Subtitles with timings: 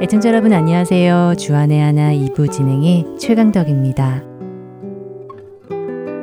[0.00, 1.34] 애청자 여러분 안녕하세요.
[1.38, 4.24] 주안의 하나 2부 진행의 최강덕입니다.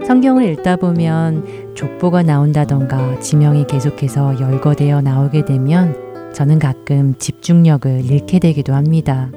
[0.05, 5.95] 성경을 읽다 보면 족보가 나온다던가 지명이 계속해서 열거되어 나오게 되면
[6.33, 9.31] 저는 가끔 집중력을 잃게 되기도 합니다.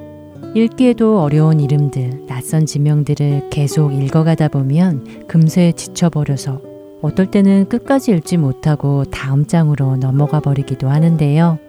[0.55, 6.61] 읽기에도 어려운 이름들, 낯선 지명들을 계속 읽어가다 보면 금세 지쳐버려서
[7.01, 11.59] 어떨 때는 끝까지 읽지 못하고 다음 장으로 넘어가 버리기도 하는데요.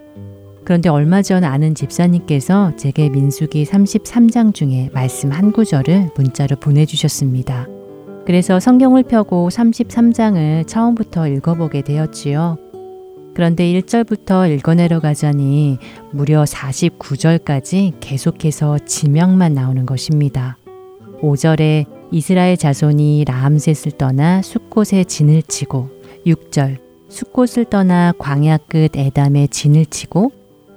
[0.65, 7.67] 그런데 얼마 전 아는 집사님께서 제게 민수기 33장 중에 말씀 한 구절을 문자로 보내주셨습니다.
[8.27, 12.68] 그래서 성경을 펴고 33장을 처음부터 읽어보게 되었지요.
[13.39, 15.79] 그런데 1절부터 읽어내려 가자니
[16.11, 20.57] 무려 49절까지 계속해서 지명만 나오는 것입니다.
[21.23, 25.89] 5절에 이스라엘 자손이 라암셋을 떠나 숲곳에 진을 치고
[26.27, 26.79] 6절
[27.09, 30.33] 숲곳을 떠나 광야 끝 에담에 진을 치고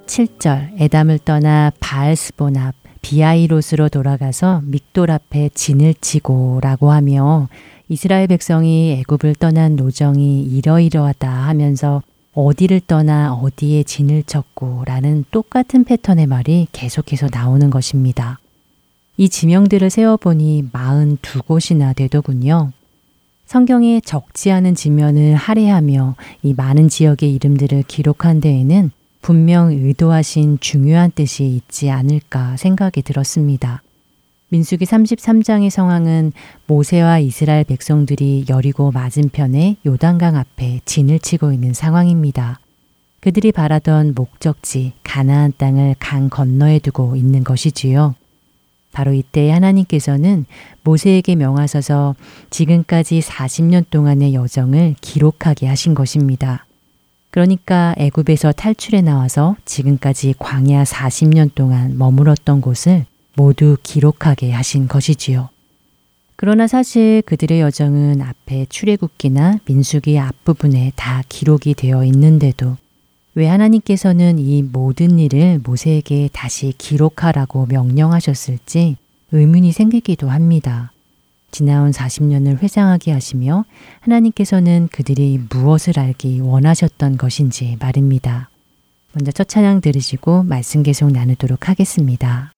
[0.06, 7.50] 7절 에담을 떠나 바알스본 앞 비아이롯으로 돌아가서 믹돌 앞에 진을 치고라고 하며
[7.90, 16.28] 이스라엘 백성이 애굽을 떠난 노정이 이러이러하다 하면서 어디를 떠나 어디에 진을 쳤고 라는 똑같은 패턴의
[16.28, 18.40] 말이 계속해서 나오는 것입니다.
[19.18, 22.72] 이 지명들을 세어보니 42곳이나 되더군요.
[23.46, 31.46] 성경에 적지 않은 지면을 할애하며 이 많은 지역의 이름들을 기록한 데에는 분명 의도하신 중요한 뜻이
[31.46, 33.84] 있지 않을까 생각이 들었습니다.
[34.52, 36.34] 민수기 33장의 상황은
[36.68, 42.60] 모세와 이스라엘 백성들이 여리고 맞은편에 요단강 앞에 진을 치고 있는 상황입니다.
[43.22, 48.16] 그들이 바라던 목적지 가나안 땅을 강 건너에 두고 있는 것이지요.
[48.92, 50.46] 바로 이때 하나님께서는
[50.84, 52.16] 모세에게 명하셔서
[52.50, 56.66] 지금까지 40년 동안의 여정을 기록하게 하신 것입니다.
[57.30, 63.06] 그러니까 애굽에서 탈출해 나와서 지금까지 광야 40년 동안 머물었던 곳을
[63.42, 65.50] 모두 기록하게 하신 것이지요.
[66.36, 72.78] 그러나 사실 그들의 여정은 앞에 출애굽기나 민수기 앞부분에 다 기록이 되어 있는데도
[73.34, 78.98] 왜 하나님께서는 이 모든 일을 모세에게 다시 기록하라고 명령하셨을지
[79.32, 80.92] 의문이 생기기도 합니다.
[81.50, 83.66] 지나온 40년을 회상하게 하시며
[84.02, 88.50] 하나님께서는 그들이 무엇을 알기 원하셨던 것인지 말입니다.
[89.14, 92.52] 먼저 첫 찬양 들으시고 말씀 계속 나누도록 하겠습니다.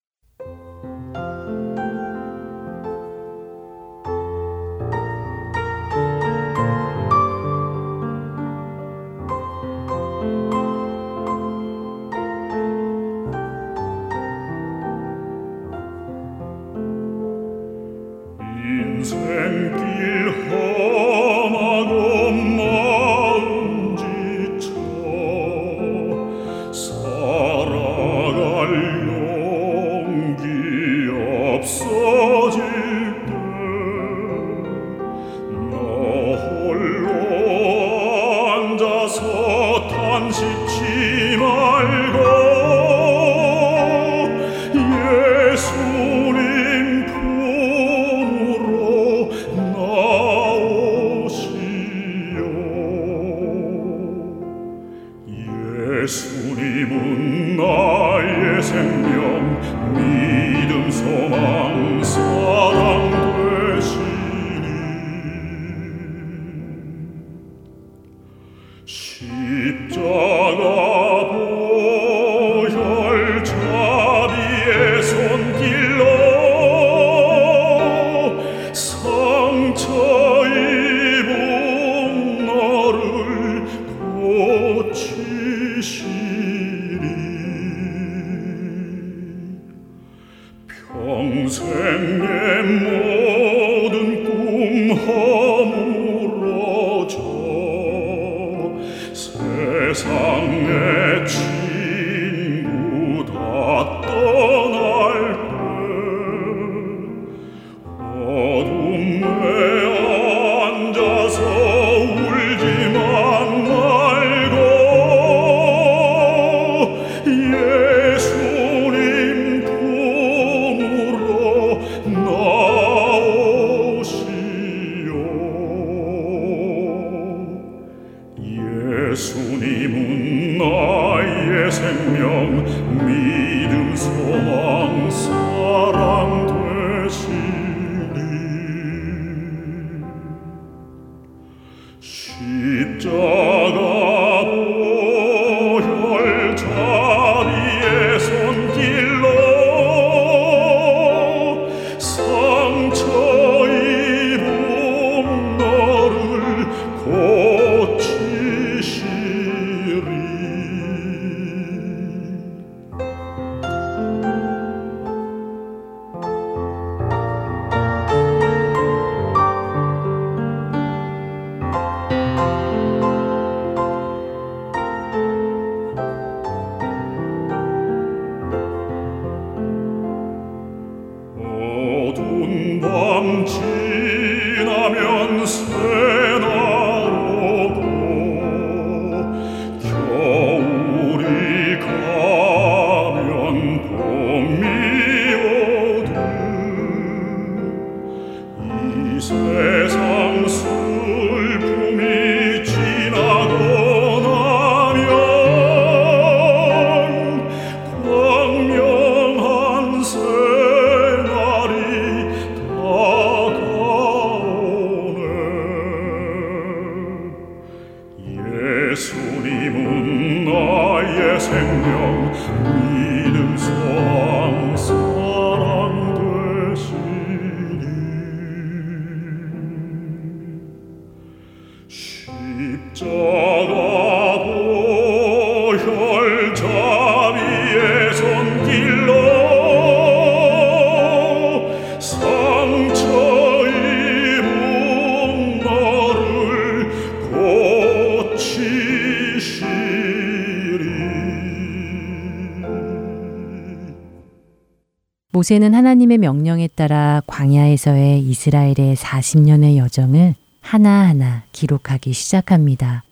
[255.43, 263.03] 모세는 하나님의 명령에 따라 광야에서의 이스라엘의 40년의 여정을 하나하나 기록하기 시작합니다.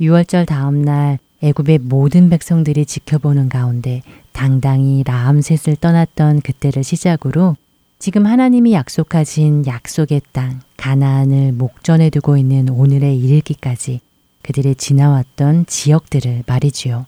[0.00, 7.56] 6월절 다음 날 애굽의 모든 백성들이 지켜보는 가운데 당당히 라암셋을 떠났던 그때를 시작으로
[7.98, 13.98] 지금 하나님이 약속하신 약속의 땅 가나안을 목전에 두고 있는 오늘의 이르기까지
[14.42, 17.06] 그들의 지나왔던 지역들을 말이지요.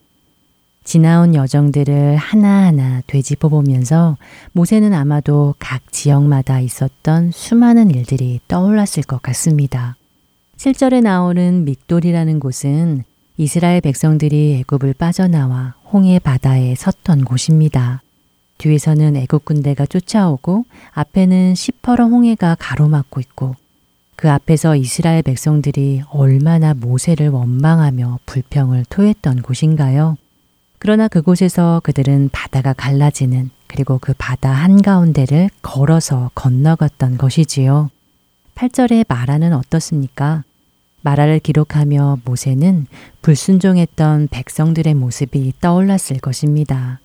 [0.86, 4.16] 지나온 여정들을 하나하나 되짚어 보면서
[4.52, 9.96] 모세는 아마도 각 지역마다 있었던 수많은 일들이 떠올랐을 것 같습니다.
[10.58, 13.02] 7절에 나오는 믹돌이라는 곳은
[13.36, 18.02] 이스라엘 백성들이 애굽을 빠져나와 홍해 바다에 섰던 곳입니다.
[18.58, 23.56] 뒤에서는 애굽 군대가 쫓아오고 앞에는 시퍼런 홍해가 가로막고 있고
[24.14, 30.16] 그 앞에서 이스라엘 백성들이 얼마나 모세를 원망하며 불평을 토했던 곳인가요?
[30.86, 37.90] 그러나 그곳에서 그들은 바다가 갈라지는 그리고 그 바다 한가운데를 걸어서 건너갔던 것이지요.
[38.54, 40.44] 8절의 마라는 어떻습니까?
[41.00, 42.86] 마라를 기록하며 모세는
[43.20, 47.00] 불순종했던 백성들의 모습이 떠올랐을 것입니다.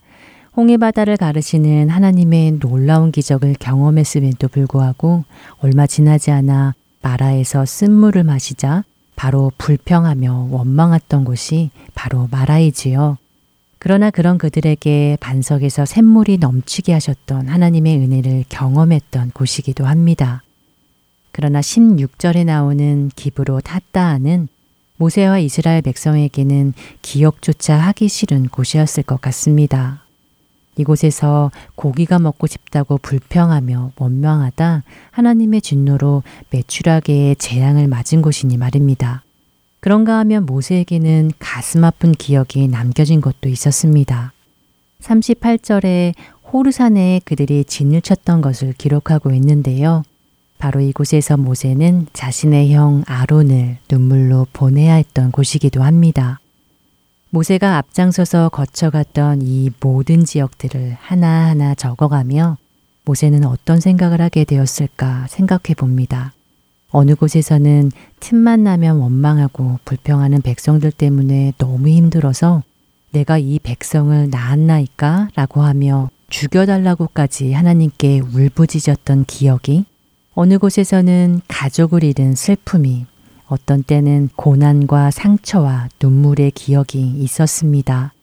[0.55, 5.23] 홍해바다를 가르시는 하나님의 놀라운 기적을 경험했음에도 불구하고
[5.57, 8.83] 얼마 지나지 않아 마라에서 쓴물을 마시자
[9.15, 13.17] 바로 불평하며 원망했던 곳이 바로 마라이지요.
[13.83, 20.43] 그러나 그런 그들에게 반석에서 샘물이 넘치게 하셨던 하나님의 은혜를 경험했던 곳이기도 합니다.
[21.31, 24.49] 그러나 16절에 나오는 기브로 탔다하는
[24.97, 30.03] 모세와 이스라엘 백성에게는 기억조차 하기 싫은 곳이었을 것 같습니다.
[30.77, 36.21] 이곳에서 고기가 먹고 싶다고 불평하며 원망하다 하나님의 진노로
[36.51, 39.23] 매출하게의 재앙을 맞은 곳이니 말입니다.
[39.81, 44.31] 그런가 하면 모세에게는 가슴 아픈 기억이 남겨진 것도 있었습니다.
[45.01, 46.13] 38절에
[46.53, 50.03] 호르산에 그들이 진을 쳤던 것을 기록하고 있는데요.
[50.59, 56.39] 바로 이곳에서 모세는 자신의 형 아론을 눈물로 보내야 했던 곳이기도 합니다.
[57.31, 62.57] 모세가 앞장서서 거쳐갔던 이 모든 지역들을 하나하나 적어가며
[63.05, 66.33] 모세는 어떤 생각을 하게 되었을까 생각해 봅니다.
[66.91, 72.63] 어느 곳에서는 틈만 나면 원망하고 불평하는 백성들 때문에 너무 힘들어서
[73.11, 75.29] 내가 이 백성을 낳았나이까?
[75.35, 79.85] 라고 하며 죽여달라고까지 하나님께 울부짖었던 기억이
[80.33, 83.05] 어느 곳에서는 가족을 잃은 슬픔이
[83.47, 88.13] 어떤 때는 고난과 상처와 눈물의 기억이 있었습니다.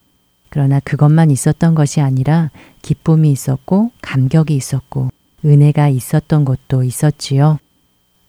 [0.49, 5.11] 그러나 그것만 있었던 것이 아니라 기쁨이 있었고 감격이 있었고
[5.45, 7.59] 은혜가 있었던 것도 있었지요.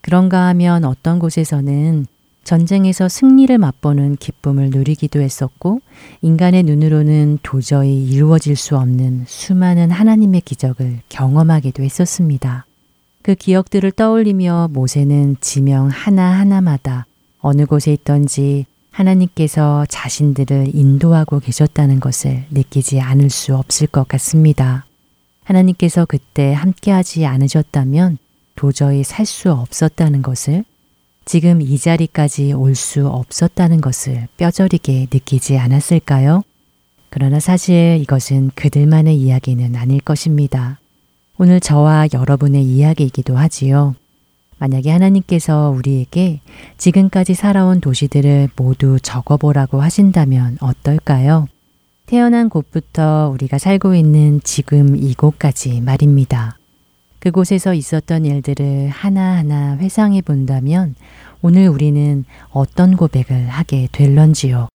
[0.09, 2.07] 그런가 하면 어떤 곳에서는
[2.43, 5.81] 전쟁에서 승리를 맛보는 기쁨을 누리기도 했었고
[6.23, 12.65] 인간의 눈으로는 도저히 이루어질 수 없는 수많은 하나님의 기적을 경험하기도 했었습니다.
[13.21, 17.05] 그 기억들을 떠올리며 모세는 지명 하나하나마다
[17.39, 24.87] 어느 곳에 있던지 하나님께서 자신들을 인도하고 계셨다는 것을 느끼지 않을 수 없을 것 같습니다.
[25.43, 28.17] 하나님께서 그때 함께하지 않으셨다면
[28.59, 30.65] 도저히 살 수 없었다는 것을
[31.23, 36.43] 지금 이 자리까지 올 수 없었다는 것을 뼈저리게 느끼지 않았을까요?
[37.09, 40.77] 그러나 사실 이것은 그들만의 이야기는 아닐 것입니다.
[41.37, 43.95] 오늘 저와 여러분의 이야기이기도 하지요.
[44.57, 46.41] 만약에 하나님께서 우리에게
[46.77, 51.47] 지금까지 살아온 도시들을 모두 적어보라고 하신다면 어떨까요?
[52.07, 56.58] 태어난 곳부터 우리가 살고 있는 지금 이곳까지 말입니다.
[57.19, 60.95] 그곳에서 있었던 일들을 하나하나 회상해 본다면
[61.41, 64.67] 오늘 우리는 어떤 고백을 하게 될런지요.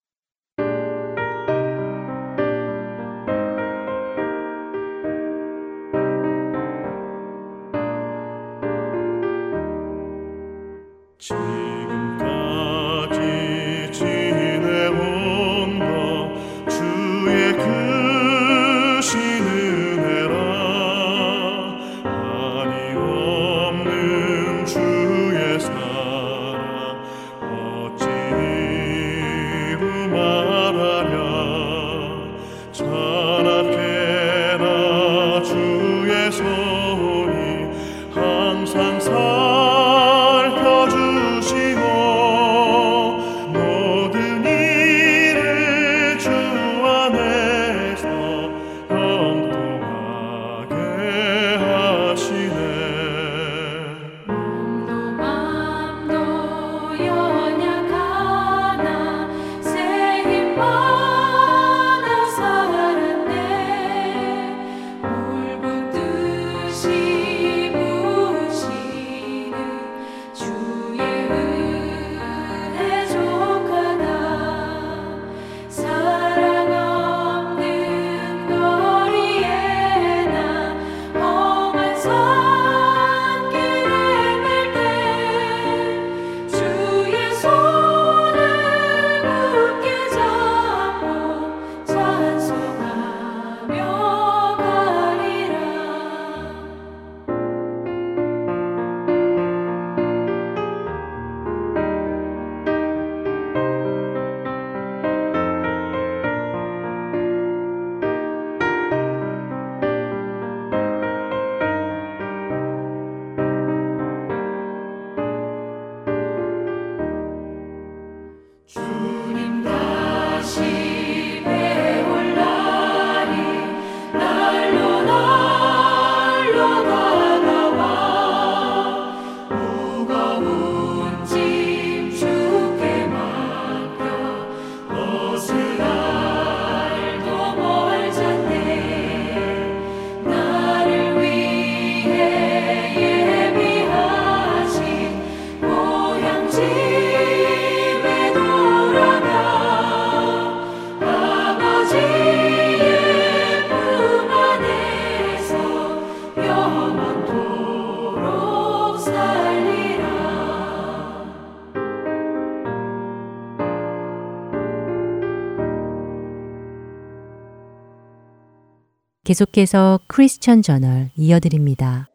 [169.25, 172.09] 계속해서 크리스천 저널 이어드립니다.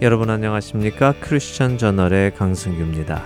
[0.00, 1.14] 여러분 안녕하십니까?
[1.20, 3.24] 크리스천 저널의 강승규입니다.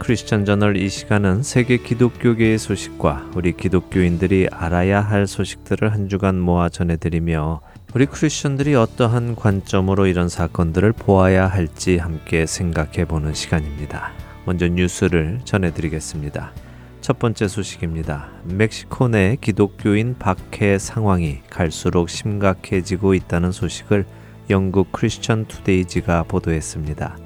[0.00, 6.68] 크리스천 저널 이 시간은 세계 기독교계의 소식과 우리 기독교인들이 알아야 할 소식들을 한 주간 모아
[6.68, 7.60] 전해드리며
[7.92, 14.12] 우리 크리스천들이 어떠한 관점으로 이런 사건들을 보아야 할지 함께 생각해 보는 시간입니다.
[14.44, 16.52] 먼저 뉴스를 전해드리겠습니다.
[17.00, 18.28] 첫 번째 소식입니다.
[18.44, 24.06] 멕시코 내 기독교인 박해 상황이 갈수록 심각해지고 있다는 소식을
[24.50, 27.18] 영국 크리스천 투데이지가 보도했습니다.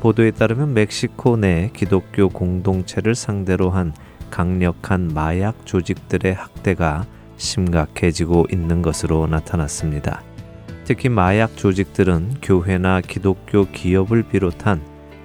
[0.00, 3.94] 보도에 따르면 멕시코 내 기독교 공동체를 상대로 한
[4.30, 10.22] 강력한 마약 조직들의 학대가 심각해지고 있는 것으로 나타났습니다.
[10.84, 14.80] 특히 마약 조직들은 교회나 기독교 기업을 비롯한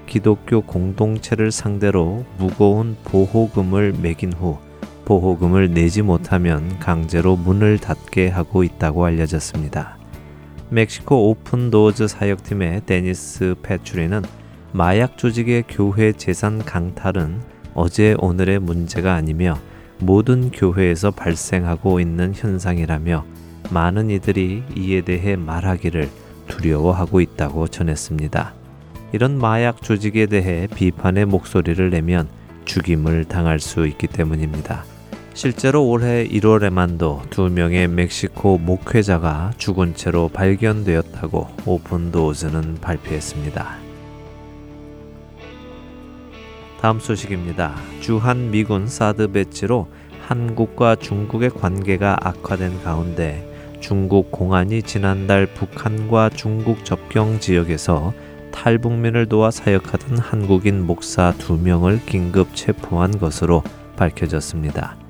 [0.08, 4.58] 기독교 공동체를 상대로 무거운 보호금을 매긴 후
[5.06, 9.98] 보호금을 내지 못하면 강제로 문을 닫게 하고 있다고 알려졌습니다.
[10.70, 14.22] 멕시코 오픈 도어즈 사역팀의 데니스 패츄리는
[14.72, 17.42] 마약 조직의 교회 재산 강탈은
[17.74, 19.58] 어제 오늘의 문제가 아니며
[20.02, 23.26] 모든 교회에서 발생하고 있는 현상이라며
[23.70, 26.10] 많은 이들이 이에 대해 말하기를
[26.48, 28.54] 두려워하고 있다고 전했습니다.
[29.14, 32.28] 이런 마약 조직에 대해 비판의 목소리를 내면
[32.66, 34.84] 죽임을 당할 수 있기 때문입니다.
[35.34, 43.91] 실제로 올해 1월에만도 두 명의 멕시코 목회자가 죽은 채로 발견되었다고 오픈도어즈는 발표했습니다.
[46.82, 47.76] 다음 소식입니다.
[48.00, 49.88] 주한 미군 사드 배치로
[50.28, 53.48] 한국과 중국의 관계가 악화된 가운데
[53.80, 58.14] 중국 공안이 지난달 북한과 중국 접경 지역에서
[58.52, 63.62] 탈북민을 도와 사역하던 한국인 목사 두 명을 긴급 체포한 것으로
[63.96, 65.01] 밝혀졌습니다.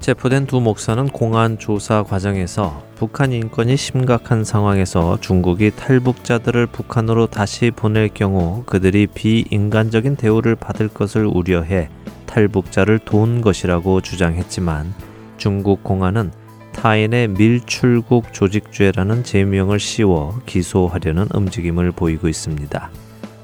[0.00, 8.08] 체포된 두 목사는 공안 조사 과정에서 북한 인권이 심각한 상황에서 중국이 탈북자들을 북한으로 다시 보낼
[8.08, 11.90] 경우 그들이 비인간적인 대우를 받을 것을 우려해
[12.24, 14.94] 탈북자를 도운 것이라고 주장했지만
[15.36, 16.32] 중국 공안은
[16.72, 22.90] 타인의 밀출국 조직죄라는 제명을 씌워 기소하려는 움직임을 보이고 있습니다.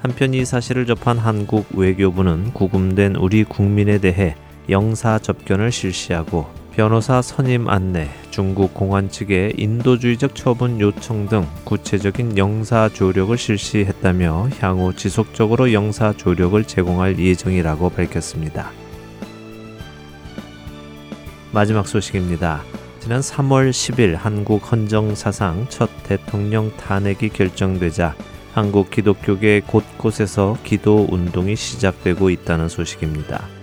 [0.00, 4.36] 한편 이 사실을 접한 한국 외교부는 구금된 우리 국민에 대해
[4.68, 6.46] 영사 접견을 실시하고
[6.76, 14.94] 변호사 선임 안내, 중국 공안 측의 인도주의적 처분 요청 등 구체적인 영사 조력을 실시했다며 향후
[14.94, 18.70] 지속적으로 영사 조력을 제공할 예정이라고 밝혔습니다.
[21.50, 22.62] 마지막 소식입니다.
[23.00, 28.14] 지난 3월 10일 한국 헌정사상 첫 대통령 탄핵이 결정되자
[28.52, 33.55] 한국 기독교계 곳곳에서 기도 운동이 시작되고 있다는 소식입니다.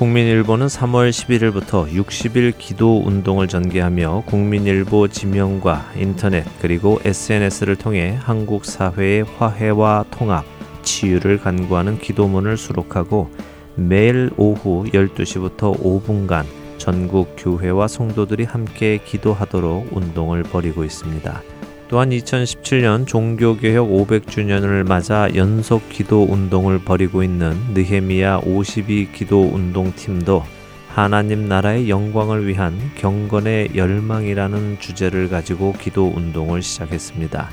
[0.00, 9.24] 국민일보는 3월 11일부터 60일 기도 운동을 전개하며 국민일보 지명과 인터넷 그리고 SNS를 통해 한국 사회의
[9.24, 10.46] 화해와 통합,
[10.80, 13.30] 치유를 간구하는 기도문을 수록하고
[13.74, 16.46] 매일 오후 12시부터 5분간
[16.78, 21.42] 전국 교회와 성도들이 함께 기도하도록 운동을 벌이고 있습니다.
[21.90, 30.44] 또한 2017년 종교개혁 500주년을 맞아 연속 기도 운동을 벌이고 있는 느헤미야 52 기도 운동 팀도
[30.86, 37.50] 하나님 나라의 영광을 위한 경건의 열망이라는 주제를 가지고 기도 운동을 시작했습니다.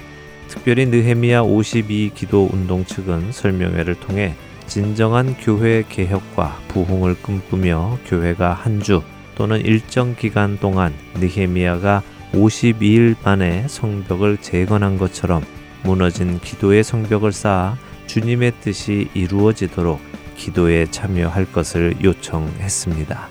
[0.50, 4.36] 특별히 느헤미야 52 기도 운동 측은 설명회를 통해
[4.68, 9.02] 진정한 교회 개혁과 부흥을 꿈꾸며 교회가 한 주
[9.34, 15.44] 또는 일정 기간 동안 느헤미야가 52일 만에 성벽을 재건한 것처럼
[15.84, 20.00] 무너진 기도의 성벽을 쌓아 주님의 뜻이 이루어지도록
[20.36, 23.30] 기도에 참여할 것을 요청했습니다.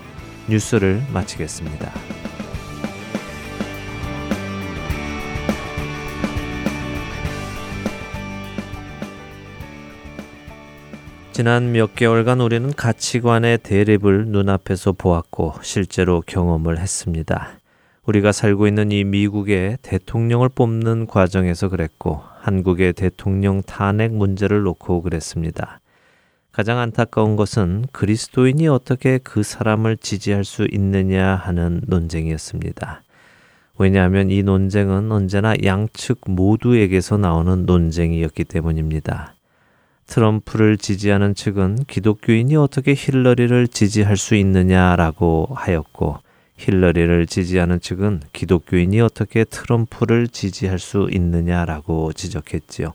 [0.49, 1.93] 뉴스를 마치겠습니다.
[11.33, 17.59] 지난 몇 개월간 우리는 가치관의 대립을 눈앞에서 보았고 실제로 경험을 했습니다.
[18.07, 25.81] 우리가 살고 있는 이 미국의 대통령을 뽑는 과정에서 그랬고 한국의 대통령 탄핵 문제를 놓고 그랬습니다.
[26.53, 33.03] 가장 안타까운 것은 그리스도인이 어떻게 그 사람을 지지할 수 있느냐 하는 논쟁이었습니다.
[33.79, 39.35] 왜냐하면 이 논쟁은 언제나 양측 모두에게서 나오는 논쟁이었기 때문입니다.
[40.07, 46.26] 트럼프를 지지하는 측은 기독교인이 어떻게 힐러리를 지지할 수 있느냐라고 하였고
[46.57, 52.93] 힐러리를 지지하는 측은 기독교인이 어떻게 트럼프를 지지할 수 있느냐라고 지적했지요.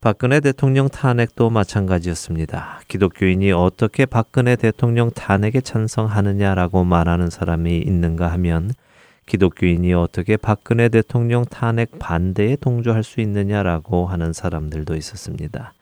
[0.00, 2.80] 박근혜 대통령 탄핵도 마찬가지였습니다.
[2.88, 8.72] 기독교인이 어떻게 박근혜 대통령 탄핵에 찬성하느냐라고 말하는 사람이 있는가 하면
[9.26, 15.72] 기독교인이 어떻게 박근혜 대통령 탄핵 반대에 동조할 수 있느냐라고 하는 사람들도 있었습니다.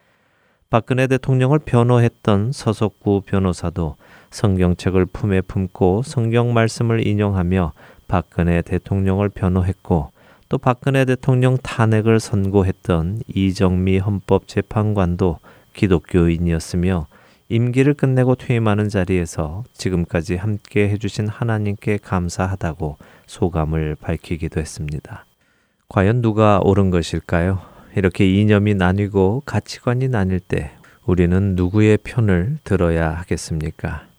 [0.69, 3.97] 박근혜 대통령을 변호했던 서석구 변호사도
[4.31, 7.73] 성경책을 품에 품고 성경 말씀을 인용하며
[8.09, 10.11] 박근혜 대통령을 변호했고
[10.49, 15.39] 또 박근혜 대통령 탄핵을 선고했던 이정미 헌법재판관도
[15.75, 17.07] 기독교인이었으며
[17.49, 25.25] 임기를 끝내고 퇴임하는 자리에서 지금까지 함께 해주신 하나님께 감사하다고 소감을 밝히기도 했습니다.
[25.89, 27.61] 과연 누가 옳은 것일까요?
[27.97, 30.71] 이렇게 이념이 나뉘고 가치관이 나뉠 때
[31.05, 34.10] 우리는 누구의 편을 들어야 하겠습니까?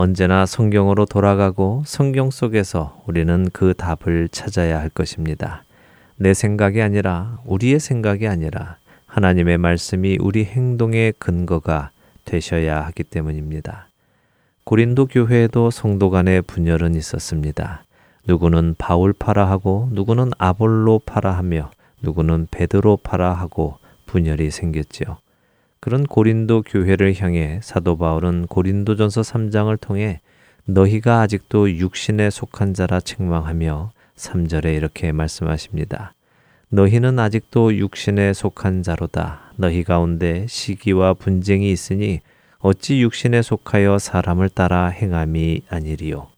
[0.00, 5.64] 언제나 성경으로 돌아가고 성경 속에서 우리는 그 답을 찾아야 할 것입니다.
[6.14, 11.90] 내 생각이 아니라 우리의 생각이 아니라 하나님의 말씀이 우리 행동의 근거가
[12.24, 13.88] 되셔야 하기 때문입니다.
[14.62, 17.82] 고린도 교회에도 성도 간의 분열은 있었습니다.
[18.28, 25.16] 누구는 바울파라 하고 누구는 아볼로파라 하며 누구는 베드로파라 하고 분열이 생겼지요.
[25.80, 30.20] 그런 고린도 교회를 향해 사도 바울은 고린도전서 3장을 통해
[30.64, 36.14] 너희가 아직도 육신에 속한 자라 책망하며 3절에 이렇게 말씀하십니다.
[36.70, 39.52] 너희는 아직도 육신에 속한 자로다.
[39.56, 42.20] 너희 가운데 시기와 분쟁이 있으니
[42.58, 46.28] 어찌 육신에 속하여 사람을 따라 행함이 아니리요.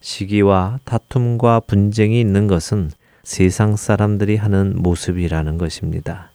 [0.00, 2.90] 시기와 다툼과 분쟁이 있는 것은
[3.24, 6.33] 세상 사람들이 하는 모습이라는 것입니다.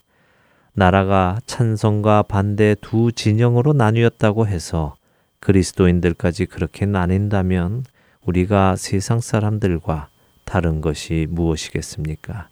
[0.74, 4.96] 나라가 찬성과 반대 두 진영으로 나뉘었다고 해서
[5.40, 7.86] 그리스도인들까지 그렇게 나뉜다면
[8.26, 10.10] 우리가 세상 사람들과
[10.46, 12.50] 다른 것이 무엇이겠습니까?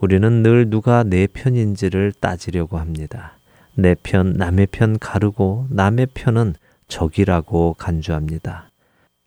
[0.00, 3.38] 우리는 늘 누가 내 편인지를 따지려고 합니다.
[3.74, 6.54] 내 편, 남의 편 가르고 남의 편은
[6.88, 8.70] 적이라고 간주합니다.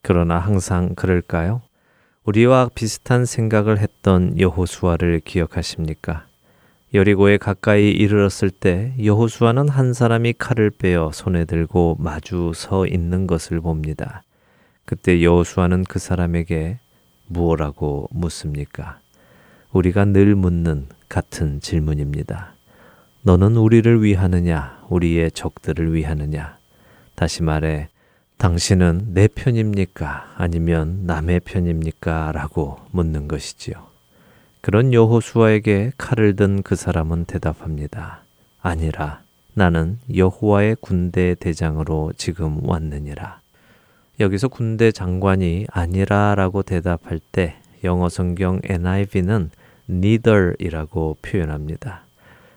[0.01, 1.61] 그러나 항상 그럴까요?
[2.23, 6.28] 우리와 비슷한 생각을 했던 여호수아를 기억하십니까?
[6.91, 13.61] 여리고에 가까이 이르렀을 때 여호수아는 한 사람이 칼을 빼어 손에 들고 마주 서 있는 것을
[13.61, 14.23] 봅니다.
[14.85, 16.79] 그때 여호수아는 그 사람에게
[17.27, 18.99] 무엇라고 묻습니까?
[19.71, 22.55] 우리가 늘 묻는 같은 질문입니다.
[23.21, 26.57] 너는 우리를 위하느냐, 우리의 적들을 위하느냐?
[27.13, 27.89] 다시 말해,
[28.37, 30.33] 당신은 내 편입니까?
[30.37, 32.31] 아니면 남의 편입니까?
[32.31, 33.88] 라고 묻는 것이지요.
[34.61, 38.23] 그런 여호수아에게 칼을 든 그 사람은 대답합니다.
[38.61, 39.21] 아니라
[39.53, 43.39] 나는 여호와의 군대 대장으로 지금 왔느니라.
[44.19, 49.49] 여기서 군대 장관이 아니라라고 대답할 때 영어 성경 NIV는
[49.89, 52.03] neither이라고 표현합니다.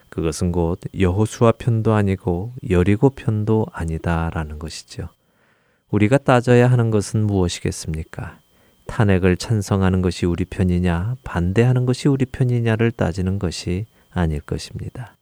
[0.09, 5.07] 그것은 곧 여호수아 편도 아니고 여리고 편도 아니다라는 것이죠.
[5.89, 8.37] 우리가 따져야 하는 것은 무엇이겠습니까?
[8.87, 15.15] 탄핵을 찬성하는 것이 우리 편이냐, 반대하는 것이 우리 편이냐를 따지는 것이 아닐 것입니다.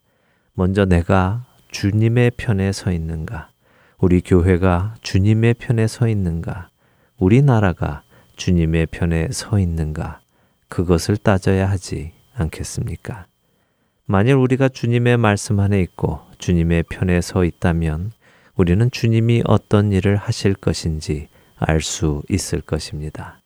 [0.53, 3.49] 먼저 내가 주님의 편에 서 있는가?
[3.97, 6.69] 우리 교회가 주님의 편에 서 있는가?
[7.17, 8.03] 우리나라가
[8.35, 10.21] 주님의 편에 서 있는가?
[10.67, 13.25] 그것을 따져야 하지 않겠습니까?
[14.05, 18.11] 만일 우리가 주님의 말씀 안에 있고 주님의 편에 서 있다면
[18.55, 23.40] 우리는 주님이 어떤 일을 하실 것인지 알 수 있을 것입니다.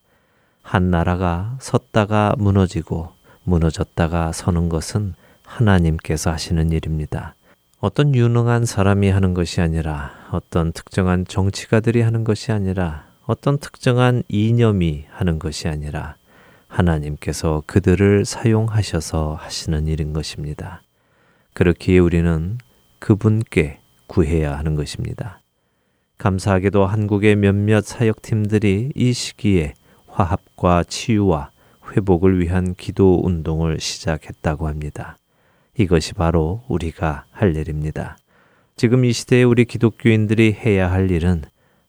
[0.66, 3.10] 한 나라가 섰다가 무너지고
[3.44, 7.36] 무너졌다가 서는 것은 하나님께서 하시는 일입니다.
[7.80, 15.06] 어떤 유능한 사람이 하는 것이 아니라 어떤 특정한 정치가들이 하는 것이 아니라 어떤 특정한 이념이
[15.12, 16.16] 하는 것이 아니라
[16.68, 20.82] 하나님께서 그들을 사용하셔서 하시는 일인 것입니다.
[21.54, 22.58] 그렇기에 우리는
[22.98, 25.42] 그분께 구해야 하는 것입니다.
[26.18, 29.76] 감사하게도 한국의 몇몇 사역팀들이 이 시기에
[30.16, 31.52] 화합과 치유와
[31.92, 35.18] 회복을 위한 기도 운동을 시작했다고 합니다.
[35.78, 38.18] 이것이 바로 우리가 할 일입니다.
[38.78, 41.44] 지금 이 시대에 우리 기독교인들이 해야 할 일은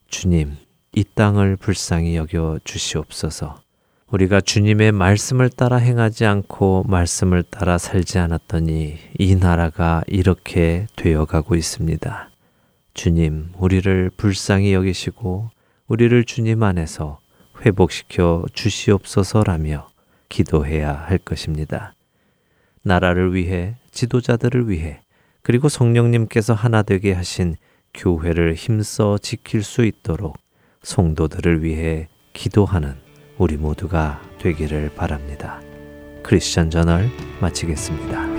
[0.09, 0.57] 주님,
[0.93, 3.61] 이 땅을 불쌍히 여겨 주시옵소서.
[4.09, 12.31] 우리가 주님의 말씀을 따라 행하지 않고 말씀을 따라 살지 않았더니 이 나라가 이렇게 되어가고 있습니다.
[12.95, 15.51] 주님, 우리를 불쌍히 여기시고
[15.89, 17.19] 우리를 주님 안에서
[17.64, 19.88] 회복시켜 주시옵소서라며
[20.29, 21.95] 기도해야 할 것입니다.
[22.83, 25.01] 나라를 위해, 지도자들을 위해,
[25.42, 27.57] 그리고 성령님께서 하나 되게 하신
[27.95, 30.37] 교회를 힘써 지킬 수 있도록
[30.83, 32.95] 성도들을 위해 기도하는
[33.38, 35.61] 우리 모두가 되기를 바랍니다.
[36.23, 37.09] 크리스천 저널
[37.40, 38.36] 마치겠습니다.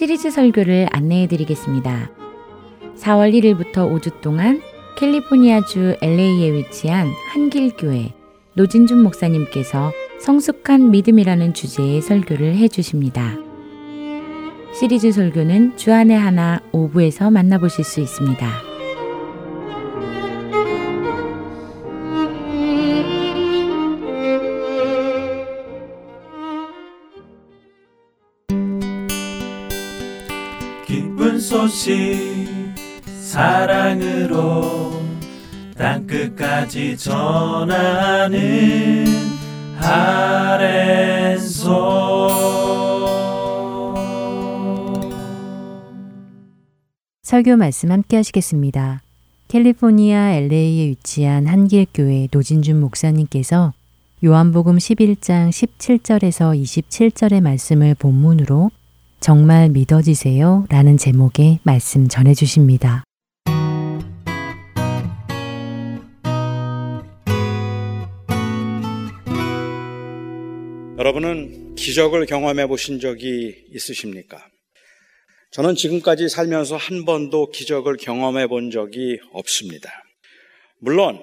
[0.00, 2.10] 시리즈 설교를 안내해 드리겠습니다.
[2.96, 4.62] 4월 1일부터 5주 동안
[4.96, 8.14] 캘리포니아주 LA에 위치한 한길교회
[8.54, 13.36] 노진준 목사님께서 성숙한 믿음이라는 주제의 설교를 해 주십니다.
[14.72, 18.69] 시리즈 설교는 주안의 하나 오부에서 만나보실 수 있습니다.
[31.80, 32.46] 소식
[33.22, 35.00] 사랑으로
[35.78, 38.38] 땅끝까지 전하는
[39.78, 41.70] 아랜소
[47.22, 49.00] 설교 말씀 함께 하시겠습니다.
[49.48, 53.72] 캘리포니아 LA에 위치한 한길교회 노진준 목사님께서
[54.22, 58.70] 요한복음 11장 17절에서 27절의 말씀을 본문으로
[59.20, 60.66] 정말 믿어지세요?
[60.70, 63.04] 라는 제목의 말씀 전해 주십니다.
[70.98, 74.38] 여러분은 기적을 경험해 보신 적이 있으십니까?
[75.50, 79.90] 저는 지금까지 살면서 한 번도 기적을 경험해 본 적이 없습니다.
[80.78, 81.20] 물론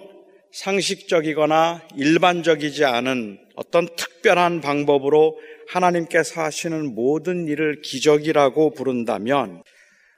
[0.51, 5.37] 상식적이거나 일반적이지 않은 어떤 특별한 방법으로
[5.69, 9.63] 하나님께서 하시는 모든 일을 기적이라고 부른다면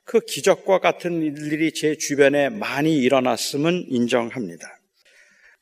[0.06, 4.80] 그 기적과 같은 일들이 제 주변에 많이 일어났음은 인정합니다.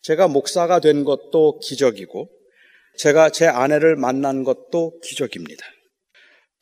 [0.02, 2.30] 제가 목사가 된 것도 기적이고
[2.98, 5.66] 제가 제 아내를 만난 것도 기적입니다.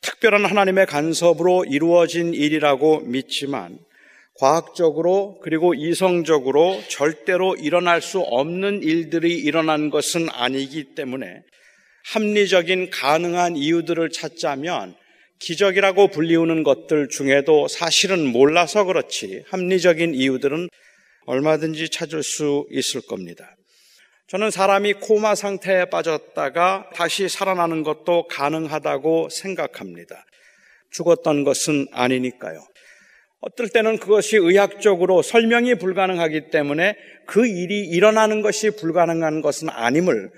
[0.00, 3.78] 특별한 하나님의 간섭으로 이루어진 일이라고 믿지만
[4.34, 11.42] 과학적으로 그리고 이성적으로 절대로 일어날 수 없는 일들이 일어난 것은 아니기 때문에
[12.12, 14.94] 합리적인 가능한 이유들을 찾자면
[15.40, 20.68] 기적이라고 불리우는 것들 중에도 사실은 몰라서 그렇지 합리적인 이유들은
[21.26, 23.56] 얼마든지 찾을 수 있을 겁니다.
[24.28, 30.24] 저는 사람이 코마 상태에 빠졌다가 다시 살아나는 것도 가능하다고 생각합니다.
[30.92, 32.64] 죽었던 것은 아니니까요.
[33.40, 40.30] 어떨 때는 그것이 의학적으로 설명이 불가능하기 때문에 그 일이 일어나는 것이 불가능한 것은 아님을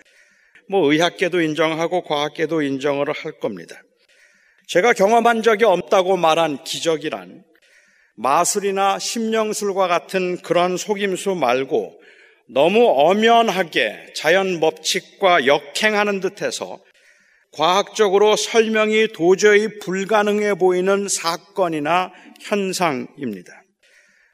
[0.71, 3.81] 뭐 의학계도 인정하고 과학계도 인정을 할 겁니다.
[4.67, 7.43] 제가 경험한 적이 없다고 말한 기적이란
[8.17, 11.99] 마술이나 심령술과 같은 그런 속임수 말고
[12.49, 16.79] 너무 엄연하게 자연 법칙과 역행하는 듯해서
[17.53, 23.63] 과학적으로 설명이 도저히 불가능해 보이는 사건이나 현상입니다.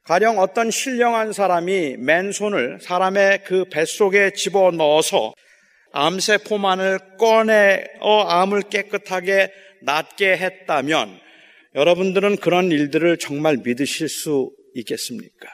[0.04, 5.32] 가령 어떤 신령한 사람이 맨손을 사람의 그 뱃속에 집어 넣어서
[5.96, 9.52] 암세포만을 꺼내어 암을 깨끗하게
[9.82, 11.20] 낫게 했다면
[11.76, 15.48] 여러분들은 그런 일들을 정말 믿으실 수 있겠습니까?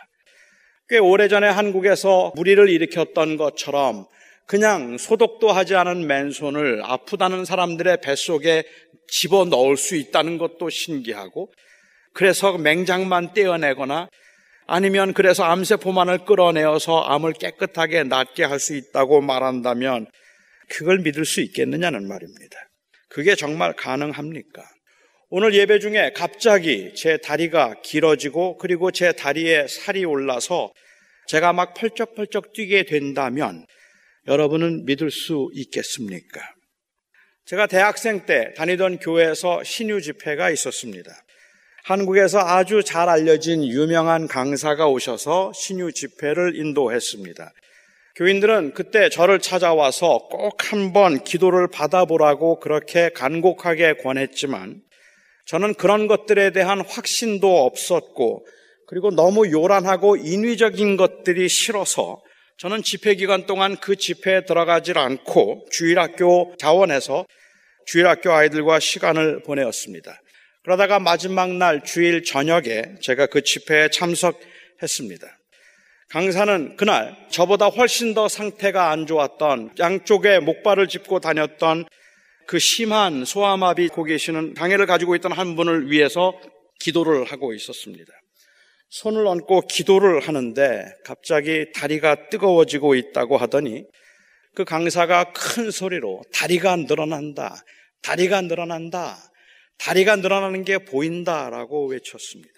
[0.88, 4.07] 꽤 오래전에 한국에서 무리를 일으켰던 것처럼
[4.46, 8.64] 그냥 소독도 하지 않은 맨손을 아프다는 사람들의 뱃속에
[9.09, 11.53] 집어 넣을 수 있다는 것도 신기하고
[12.14, 14.09] 그래서 맹장만 떼어내거나
[14.66, 20.07] 아니면 그래서 암세포만을 끌어내어서 암을 깨끗하게 낫게 할 수 있다고 말한다면
[20.70, 22.56] 그걸 믿을 수 있겠느냐는 말입니다.
[23.09, 24.62] 그게 정말 가능합니까?
[25.28, 30.72] 오늘 예배 중에 갑자기 제 다리가 길어지고 그리고 제 다리에 살이 올라서
[31.28, 33.64] 제가 막 펄쩍펄쩍 뛰게 된다면
[34.26, 36.40] 여러분은 믿을 수 있겠습니까?
[37.44, 41.12] 제가 대학생 때 다니던 교회에서 신유 집회가 있었습니다.
[41.85, 47.50] 한국에서 아주 잘 알려진 유명한 강사가 오셔서 신유 집회를 인도했습니다.
[48.20, 54.83] 교인들은 그때 저를 찾아와서 꼭 한번 기도를 받아보라고 그렇게 간곡하게 권했지만
[55.46, 58.46] 저는 그런 것들에 대한 확신도 없었고
[58.88, 62.20] 그리고 너무 요란하고 인위적인 것들이 싫어서
[62.59, 67.24] 저는 집회 기간 동안 그 집회에 들어가질 않고 주일학교 자원에서
[67.87, 70.20] 주일학교 아이들과 시간을 보내었습니다.
[70.62, 75.39] 그러다가 마지막 날 주일 저녁에 제가 그 집회에 참석했습니다.
[76.11, 81.85] 강사는 그날 저보다 훨씬 더 상태가 안 좋았던 양쪽에 목발을 짚고 다녔던
[82.49, 86.33] 그 심한 소아마비 고 계시는 장애를 가지고 있던 한 분을 위해서
[86.81, 88.12] 기도를 하고 있었습니다.
[88.88, 93.85] 손을 얹고 기도를 하는데 갑자기 다리가 뜨거워지고 있다고 하더니
[94.57, 97.62] 그 강사가 큰 소리로 다리가 늘어난다.
[98.03, 99.16] 다리가 늘어난다.
[99.79, 102.51] 다리가 늘어나는 게 보인다라고 외쳤습니다.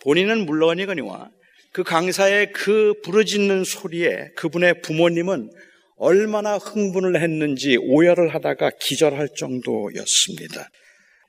[0.00, 1.28] 본인은 물론이거니와
[1.76, 5.50] 그 강사의 그 부르짖는 소리에 그분의 부모님은
[5.98, 10.70] 얼마나 흥분을 했는지 오열을 하다가 기절할 정도였습니다.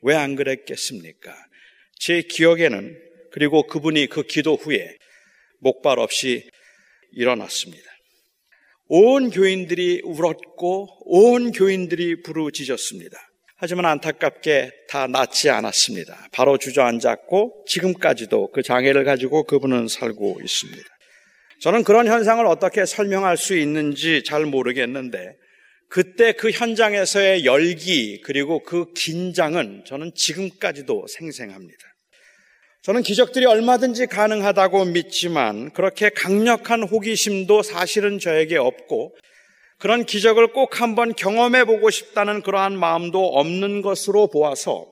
[0.04, 1.36] 왜 안 그랬겠습니까?
[2.00, 2.98] 제 기억에는
[3.34, 4.96] 그리고 그분이 그 기도 후에
[5.60, 6.50] 목발 없이
[7.12, 7.84] 일어났습니다.
[8.88, 13.18] 온 교인들이 울었고 온 교인들이 부르짖었습니다.
[13.60, 16.28] 하지만 안타깝게 다 낫지 않았습니다.
[16.32, 20.84] 바로 주저앉았고 지금까지도 그 장애를 가지고 그분은 살고 있습니다.
[21.62, 25.34] 저는 그런 현상을 어떻게 설명할 수 있는지 잘 모르겠는데
[25.90, 31.80] 그때 그 현장에서의 열기 그리고 그 긴장은 저는 지금까지도 생생합니다.
[32.84, 39.16] 저는 기적들이 얼마든지 가능하다고 믿지만 그렇게 강력한 호기심도 사실은 저에게 없고
[39.80, 44.88] 그런 기적을 꼭 한번 경험해 보고 싶다는 그러한 마음도 없는 것으로 보아서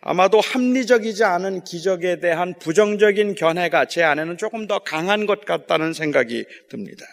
[0.00, 6.44] 아마도 합리적이지 않은 기적에 대한 부정적인 견해가 제 안에는 조금 더 강한 것 같다는 생각이
[6.70, 7.04] 듭니다.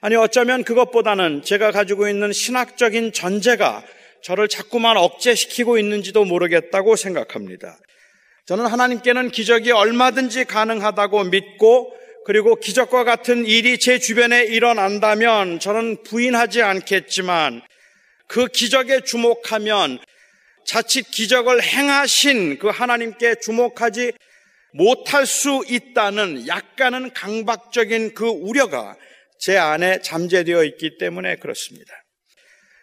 [0.00, 3.84] 아니, 어쩌면 그것보다는 제가 가지고 있는 신학적인 전제가
[4.22, 7.78] 저를 자꾸만 억제시키고 있는지도 모르겠다고 생각합니다.
[8.46, 11.92] 저는 하나님께는 기적이 얼마든지 가능하다고 믿고
[12.26, 17.62] 그리고 기적과 같은 일이 제 주변에 일어난다면 저는 부인하지 않겠지만
[18.26, 20.00] 그 기적에 주목하면
[20.66, 24.10] 자칫 기적을 행하신 그 하나님께 주목하지
[24.72, 28.96] 못할 수 있다는 약간은 강박적인 그 우려가
[29.38, 31.94] 제 안에 잠재되어 있기 때문에 그렇습니다.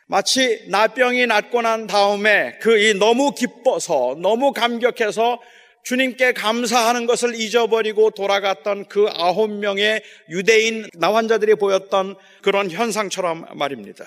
[0.08, 5.42] 마치 나병이 낫고 난 다음에 그 이 너무 기뻐서 너무 감격해서
[5.84, 14.06] 주님께 감사하는 것을 잊어버리고 돌아갔던 그 아홉 명의 유대인 나환자들이 보였던 그런 현상처럼 말입니다.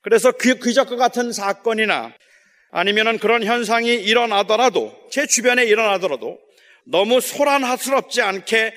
[0.00, 2.12] 그래서 그 기적과 같은 사건이나
[2.70, 6.38] 아니면은 그런 현상이 일어나더라도 제 주변에 일어나더라도
[6.84, 8.74] 너무 소란스럽지 않게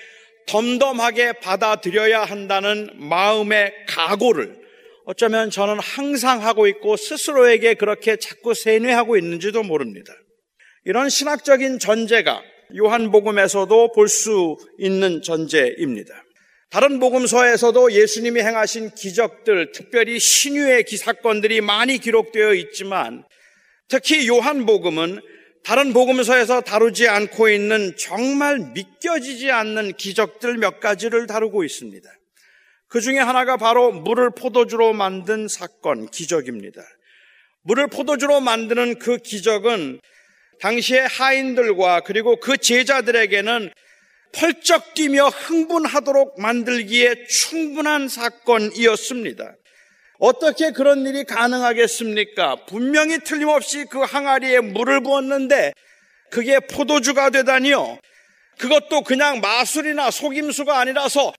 [0.47, 4.55] 덤덤하게 받아들여야 한다는 마음의 각오를
[5.05, 10.13] 어쩌면 저는 항상 하고 있고 스스로에게 그렇게 자꾸 세뇌하고 있는지도 모릅니다.
[10.87, 12.41] 이런 신학적인 전제가
[12.77, 16.13] 요한복음에서도 볼 수 있는 전제입니다.
[16.69, 23.25] 다른 복음서에서도 예수님이 행하신 기적들, 특별히 신유의 기사건들이 많이 기록되어 있지만
[23.89, 25.19] 특히 요한복음은
[25.65, 32.09] 다른 복음서에서 다루지 않고 있는 정말 믿겨지지 않는 기적들 몇 가지를 다루고 있습니다.
[32.87, 36.81] 그 중에 하나가 바로 물을 포도주로 만든 사건, 기적입니다.
[37.63, 39.99] 물을 포도주로 만드는 그 기적은
[40.61, 43.71] 당시의 하인들과 그리고 그 제자들에게는
[44.33, 49.55] 펄쩍 뛰며 흥분하도록 만들기에 충분한 사건이었습니다.
[50.19, 52.65] 어떻게 그런 일이 가능하겠습니까?
[52.67, 55.73] 분명히 틀림없이 그 항아리에 물을 부었는데
[56.31, 57.99] 그게 포도주가 되다니요.
[58.57, 61.33] 그것도 그냥 마술이나 속임수가 아니라서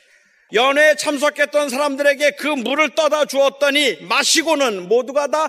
[0.52, 5.48] 연회에 참석했던 사람들에게 그 물을 떠다 주었더니 마시고는 모두가 다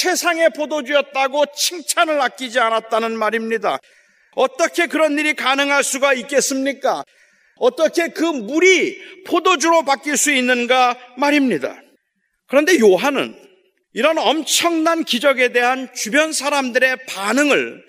[0.00, 3.78] 최상의 포도주였다고 칭찬을 아끼지 않았다는 말입니다.
[4.34, 7.04] 어떻게 그런 일이 가능할 수가 있겠습니까?
[7.56, 11.80] 어떻게 그 물이 포도주로 바뀔 수 있는가 말입니다.
[12.48, 13.40] 그런데 요한은
[13.92, 17.84] 이런 엄청난 기적에 대한 주변 사람들의 반응을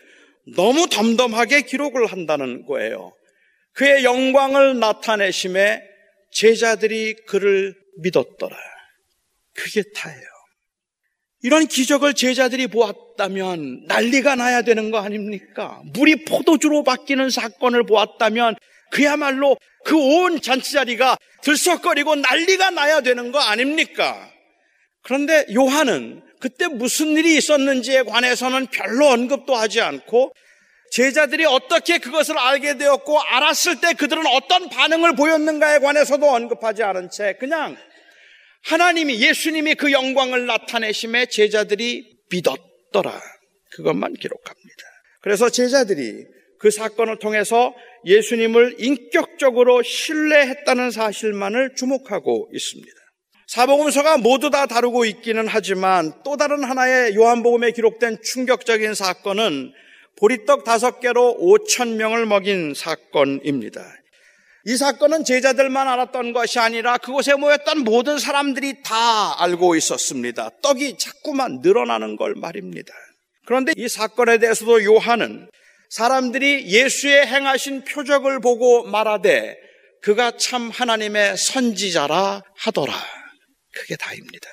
[0.56, 3.16] 너무 덤덤하게 기록을 한다는 거예요.
[3.74, 5.82] 그의 영광을 나타내심에
[6.32, 8.56] 제자들이 그를 믿었더라.
[9.56, 10.35] 그게 다예요.
[11.46, 15.80] 이런 기적을 제자들이 보았다면 난리가 나야 되는 거 아닙니까?
[15.94, 18.56] 물이 포도주로 바뀌는 사건을 보았다면
[18.90, 24.28] 그야말로 그 온 잔치자리가 들썩거리고 난리가 나야 되는 거 아닙니까?
[25.04, 30.34] 그런데 요한은 그때 무슨 일이 있었는지에 관해서는 별로 언급도 하지 않고
[30.90, 37.36] 제자들이 어떻게 그것을 알게 되었고 알았을 때 그들은 어떤 반응을 보였는가에 관해서도 언급하지 않은 채
[37.40, 37.78] 그냥
[38.66, 43.22] 하나님이 예수님이 그 영광을 나타내심에 제자들이 믿었더라.
[43.72, 44.84] 그것만 기록합니다.
[45.22, 46.26] 그래서 제자들이
[46.60, 47.76] 그 사건을 통해서
[48.06, 52.92] 예수님을 인격적으로 신뢰했다는 사실만을 주목하고 있습니다.
[53.48, 59.74] 사복음서가 모두 다 다루고 있기는 하지만 또 다른 하나의 요한복음에 기록된 충격적인 사건은
[60.18, 63.82] 보리떡 다섯 개로 5천 명을 먹인 사건입니다.
[64.68, 70.50] 이 사건은 제자들만 알았던 것이 아니라 그곳에 모였던 모든 사람들이 다 알고 있었습니다.
[70.64, 72.92] 떡이 자꾸만 늘어나는 걸 말입니다.
[73.46, 75.50] 그런데 이 사건에 대해서도 요한은
[75.92, 79.56] 사람들이 예수의 행하신 표적을 보고 말하되
[80.02, 82.94] 그가 참 하나님의 선지자라 하더라.
[83.72, 84.50] 그게 다입니다.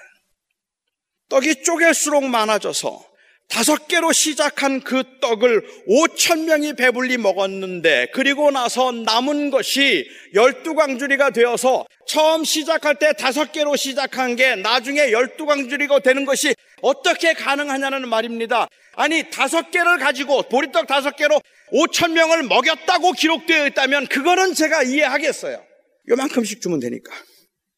[1.31, 3.12] 떡이 쪼갤수록 많아져서
[3.49, 11.31] 다섯 개로 시작한 그 떡을 오천 명이 배불리 먹었는데 그리고 나서 남은 것이 열두 광주리가
[11.31, 18.09] 되어서 처음 시작할 때 다섯 개로 시작한 게 나중에 열두 광주리가 되는 것이 어떻게 가능하냐는
[18.09, 18.69] 말입니다.
[18.95, 25.63] 아니 다섯 개를 가지고 보리떡 다섯 개로 오천 명을 먹였다고 기록되어 있다면 그거는 제가 이해하겠어요.
[26.09, 27.13] 요만큼씩 주면 되니까.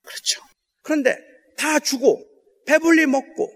[0.05, 0.41] 그렇죠.
[0.83, 1.17] 그런데
[1.57, 2.25] 다 주고
[2.67, 3.53] 배불리 먹고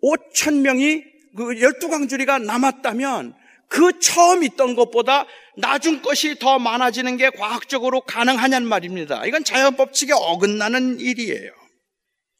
[0.00, 3.34] 오천 명이 그 열두 광주리가 남았다면
[3.68, 5.26] 그 처음 있던 것보다
[5.56, 9.24] 나중 것이 더 많아지는 게 과학적으로 가능하냐는 말입니다.
[9.26, 11.50] 이건 자연 법칙에 어긋나는 일이에요.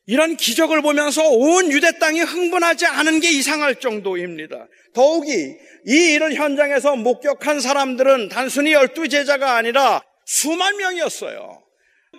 [0.06, 4.68] 이런 기적을 보면서 온 유대 땅이 흥분하지 않은 게 이상할 정도입니다.
[4.94, 11.62] 더욱이 이 일을 현장에서 목격한 사람들은 단순히 열두 제자가 아니라 수만 명이었어요.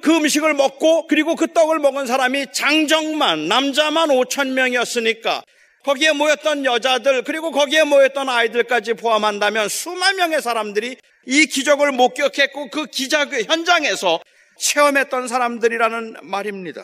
[0.01, 5.41] 그 음식을 먹고 그리고 그 떡을 먹은 사람이 장정만 남자만 5천 명이었으니까
[5.87, 12.87] 거기에 모였던 여자들 그리고 거기에 모였던 아이들까지 포함한다면 수만 명의 사람들이 이 기적을 목격했고 그
[12.87, 14.19] 기적 현장에서
[14.59, 16.83] 체험했던 사람들이라는 말입니다.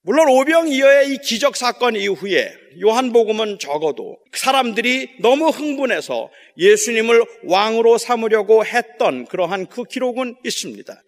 [0.00, 9.26] 물론 오병이어의 이 기적 사건 이후에 요한복음은 적어도 사람들이 너무 흥분해서 예수님을 왕으로 삼으려고 했던
[9.26, 11.02] 그러한 그 기록은 있습니다.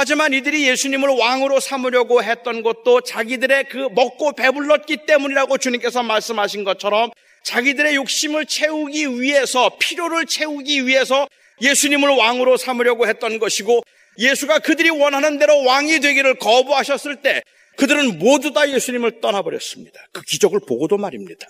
[0.00, 7.10] 하지만 이들이 예수님을 왕으로 삼으려고 했던 것도 자기들의 그 먹고 배불렀기 때문이라고 주님께서 말씀하신 것처럼
[7.44, 11.28] 자기들의 욕심을 채우기 위해서 필요를 채우기 위해서
[11.60, 13.82] 예수님을 왕으로 삼으려고 했던 것이고
[14.16, 17.42] 예수가 그들이 원하는 대로 왕이 되기를 거부하셨을 때
[17.76, 20.00] 그들은 모두 다 예수님을 떠나버렸습니다.
[20.12, 21.46] 그 기적을 보고도 말입니다.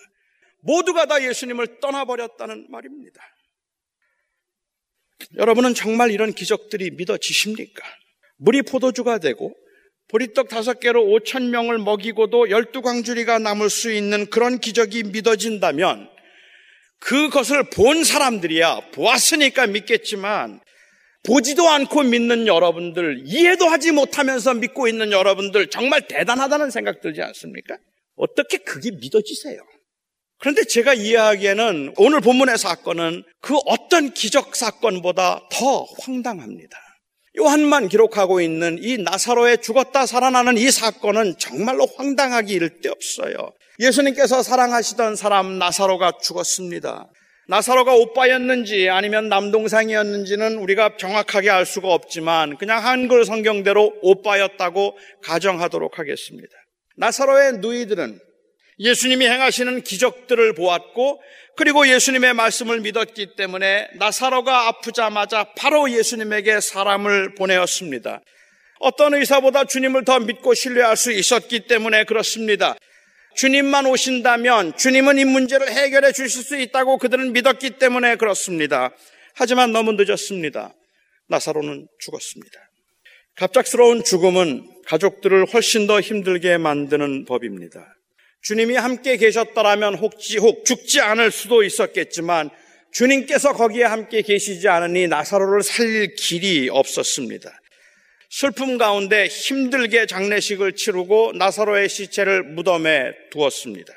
[0.63, 3.21] 모두가 다 예수님을 떠나버렸다는 말입니다.
[5.37, 8.01] 여러분은 정말 이런 기적들이 믿어지십니까?
[8.41, 9.55] 물이 포도주가 되고
[10.09, 16.11] 보리떡 다섯 개로 오천 명을 먹이고도 열두 광주리가 남을 수 있는 그런 기적이 믿어진다면
[16.99, 20.61] 그것을 본 사람들이야 보았으니까 믿겠지만
[21.23, 27.77] 보지도 않고 믿는 여러분들, 이해도 하지 못하면서 믿고 있는 여러분들 정말 대단하다는 생각 들지 않습니까?
[28.17, 29.61] 어떻게 그게 믿어지세요?
[30.39, 36.90] 그런데 제가 이해하기에는 오늘 본문의 사건은 그 어떤 기적 사건보다 더 황당합니다.
[37.39, 43.53] 요한만 기록하고 있는 이 나사로의 죽었다 살아나는 이 사건은 정말로 황당하기 이를 데 없어요.
[43.79, 47.09] 예수님께서 사랑하시던 사람 나사로가 죽었습니다.
[47.49, 56.53] 나사로가 오빠였는지 아니면 남동생이었는지는 우리가 정확하게 알 수가 없지만 그냥 한글 성경대로 오빠였다고 가정하도록 하겠습니다.
[56.97, 58.21] 나사로의 누이들은
[58.79, 61.21] 예수님이 행하시는 기적들을 보았고
[61.61, 68.23] 그리고 예수님의 말씀을 믿었기 때문에 나사로가 아프자마자 바로 예수님에게 사람을 보내었습니다.
[68.79, 72.77] 어떤 의사보다 주님을 더 믿고 신뢰할 수 있었기 때문에 그렇습니다.
[73.37, 78.91] 주님만 오신다면 주님은 이 문제를 해결해 주실 수 있다고 그들은 믿었기 때문에 그렇습니다.
[79.35, 80.73] 하지만 너무 늦었습니다.
[81.29, 82.59] 나사로는 죽었습니다.
[83.37, 88.00] 갑작스러운 죽음은 가족들을 훨씬 더 힘들게 만드는 법입니다.
[88.43, 92.51] 주님이 함께 계셨더라면 혹지 혹 죽지 않을 수도 있었겠지만
[92.93, 97.51] 주님께서 거기에 함께 계시지 않으니 나사로를 살릴 길이 없었습니다.
[98.31, 103.93] 슬픔 가운데 힘들게 장례식을 치르고 나사로의 시체를 무덤에 두었습니다.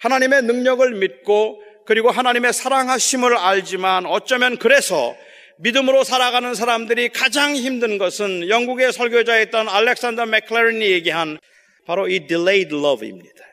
[0.00, 5.16] 하나님의 능력을 믿고 그리고 하나님의 사랑하심을 알지만 어쩌면 그래서
[5.58, 11.38] 믿음으로 살아가는 사람들이 가장 힘든 것은 영국의 설교자였던 알렉산더 맥클레린이 얘기한
[11.86, 13.49] 바로 이 delayed love입니다.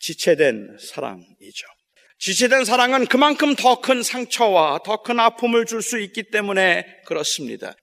[0.00, 1.66] 지체된 사랑이죠.
[2.18, 7.74] 지체된 사랑은 그만큼 더 큰 상처와 더 큰 아픔을 줄 수 있기 때문에 그렇습니다.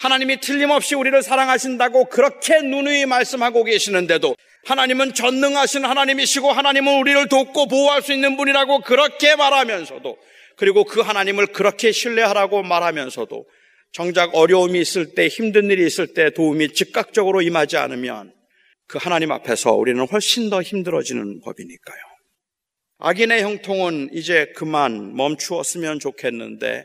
[0.00, 8.02] 하나님이 틀림없이 우리를 사랑하신다고 그렇게 누누이 말씀하고 계시는데도 하나님은 전능하신 하나님이시고 하나님은 우리를 돕고 보호할
[8.02, 10.16] 수 있는 분이라고 그렇게 말하면서도
[10.56, 13.44] 그리고 그 하나님을 그렇게 신뢰하라고 말하면서도
[13.92, 18.32] 정작 어려움이 있을 때 힘든 일이 있을 때 도움이 즉각적으로 임하지 않으면
[18.92, 21.98] 그 하나님 앞에서 우리는 훨씬 더 힘들어지는 법이니까요.
[22.98, 26.84] 악인의 형통은 이제 그만 멈추었으면 좋겠는데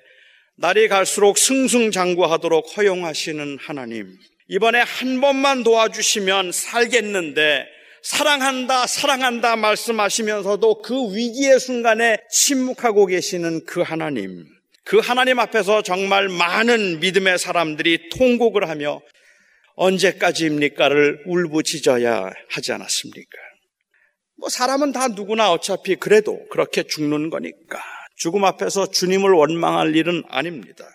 [0.55, 4.08] 날이 갈수록 승승장구하도록 허용하시는 하나님.
[4.47, 7.66] 이번에 한 번만 도와주시면 살겠는데
[8.03, 14.45] 사랑한다, 사랑한다 말씀하시면서도 그 위기의 순간에 침묵하고 계시는 그 하나님.
[14.86, 19.01] 그 하나님 앞에서 정말 많은 믿음의 사람들이 통곡을 하며
[19.78, 23.38] 언제까지입니까를 울부짖어야 하지 않았습니까?
[24.39, 27.82] 뭐 사람은 다 누구나 어차피 그래도 그렇게 죽는 거니까
[28.17, 30.86] 죽음 앞에서 주님을 원망할 일은 아닙니다.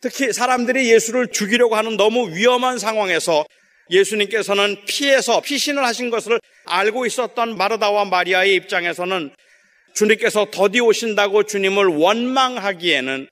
[0.00, 3.44] 특히 사람들이 예수를 죽이려고 하는 너무 위험한 상황에서
[3.90, 9.32] 예수님께서는 피해서 피신을 하신 것을 알고 있었던 마르다와 마리아의 입장에서는
[9.94, 13.28] 주님께서 더디 오신다고 주님을 원망하기에는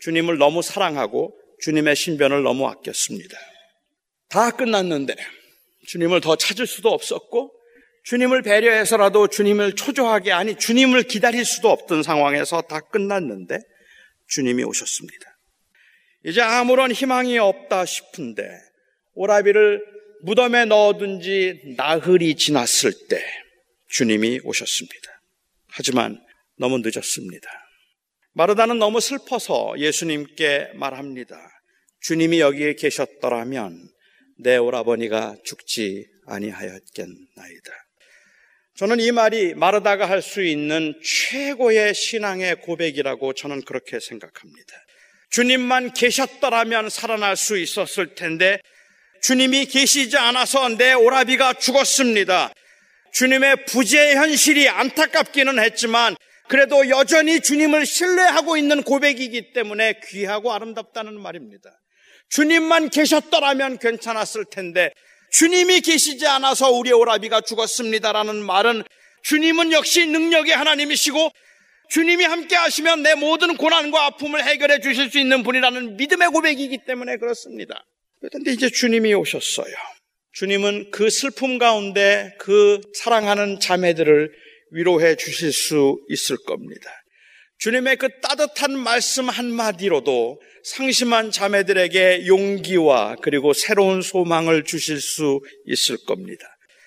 [0.00, 3.53] 주님을 너무 사랑하고 주님의 신변을 너무 아꼈습니다.
[4.34, 5.14] 다 끝났는데
[5.86, 7.54] 주님을 더 찾을 수도 없었고
[8.02, 13.60] 주님을 배려해서라도 주님을 초조하게 아니 주님을 기다릴 수도 없던 상황에서 다 끝났는데
[14.26, 15.38] 주님이 오셨습니다.
[16.24, 18.42] 이제 아무런 희망이 없다 싶은데
[19.14, 19.84] 오라비를
[20.22, 23.24] 무덤에 넣어둔 지 나흘이 지났을 때
[23.88, 25.22] 주님이 오셨습니다.
[25.68, 26.20] 하지만
[26.56, 27.48] 너무 늦었습니다.
[28.32, 31.36] 마르다는 너무 슬퍼서 예수님께 말합니다.
[32.00, 33.93] 주님이 여기에 계셨더라면
[34.38, 37.72] 내 오라버니가 죽지 아니하였겠나이다.
[38.76, 44.74] 저는 이 말이 마르다가 할 수 있는 최고의 신앙의 고백이라고 저는 그렇게 생각합니다.
[45.30, 48.58] 주님만 계셨더라면 살아날 수 있었을 텐데
[49.22, 52.52] 주님이 계시지 않아서 내 오라비가 죽었습니다.
[53.12, 56.16] 주님의 부재 현실이 안타깝기는 했지만
[56.48, 61.70] 그래도 여전히 주님을 신뢰하고 있는 고백이기 때문에 귀하고 아름답다는 말입니다.
[62.34, 64.92] 주님만 계셨더라면 괜찮았을 텐데
[65.30, 68.82] 주님이 계시지 않아서 우리 오라비가 죽었습니다라는 말은
[69.22, 71.30] 주님은 역시 능력의 하나님이시고
[71.90, 77.18] 주님이 함께 하시면 내 모든 고난과 아픔을 해결해 주실 수 있는 분이라는 믿음의 고백이기 때문에
[77.18, 77.84] 그렇습니다.
[78.20, 79.72] 그런데 이제 주님이 오셨어요.
[80.32, 84.32] 주님은 그 슬픔 가운데 그 사랑하는 자매들을
[84.72, 86.90] 위로해 주실 수 있을 겁니다.
[87.58, 96.44] 주님의 그 따뜻한 말씀 한마디로도 상심한 자매들에게 용기와 그리고 새로운 소망을 주실 수 있을 겁니다.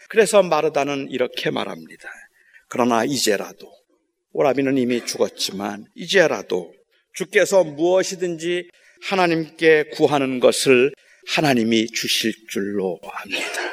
[0.09, 2.09] 그래서 마르다는 이렇게 말합니다.
[2.69, 3.71] 그러나 이제라도
[4.31, 6.73] 오라비는 이미 죽었지만 이제라도
[7.13, 8.69] 주께서 무엇이든지
[9.03, 10.91] 하나님께 구하는 것을
[11.27, 13.67] 하나님이 주실 줄로 압니다.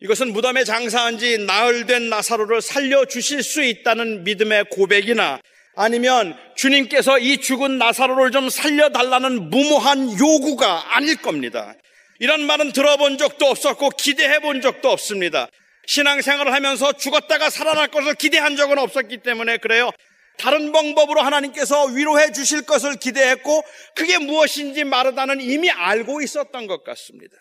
[0.00, 5.40] 이것은 무덤에 장사한 지 나흘 된 나사로를 살려 주실 수 있다는 믿음의 고백이나
[5.76, 11.74] 아니면 주님께서 이 죽은 나사로를 좀 살려달라는 무모한 요구가 아닐 겁니다.
[12.20, 15.48] 이런 말은 들어본 적도 없었고 기대해 본 적도 없습니다.
[15.86, 19.90] 신앙생활을 하면서 죽었다가 살아날 것을 기대한 적은 없었기 때문에 그래요.
[20.38, 23.62] 다른 방법으로 하나님께서 위로해 주실 것을 기대했고
[23.94, 27.36] 그게 무엇인지 마르다는 이미 알고 있었던 것 같습니다.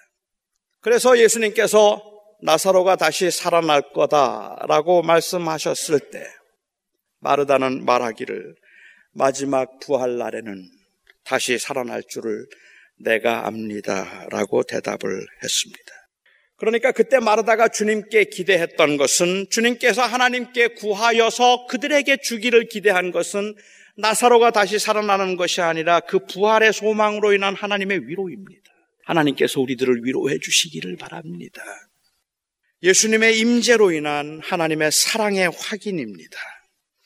[0.82, 2.04] 그래서 예수님께서
[2.42, 6.28] 나사로가 다시 살아날 거다라고 말씀하셨을 때
[7.24, 8.56] 마르다는 말하기를
[9.14, 10.70] 마지막 부활 날에는
[11.24, 12.46] 다시 살아날 줄을
[13.00, 15.94] 내가 압니다 라고 대답을 했습니다.
[16.58, 23.56] 그러니까 그때 마르다가 주님께 기대했던 것은 주님께서 하나님께 구하여서 그들에게 주기를 기대한 것은
[23.98, 28.62] 나사로가 다시 살아나는 것이 아니라 그 부활의 소망으로 인한 하나님의 위로입니다.
[29.06, 31.62] 하나님께서 우리들을 위로해 주시기를 바랍니다.
[32.82, 36.38] 예수님의 임재로 인한 하나님의 사랑의 확인입니다.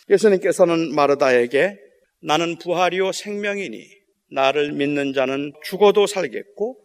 [0.10, 1.76] 예수님께서는 마르다에게
[2.22, 3.88] 나는 부활이요 생명이니
[4.32, 6.84] 나를 믿는 자는 죽어도 살겠고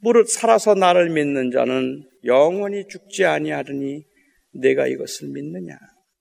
[0.00, 4.04] 무릇 살아서 나를 믿는 자는 영원히 죽지 아니하리니
[4.52, 5.74] 내가 이것을 믿느냐?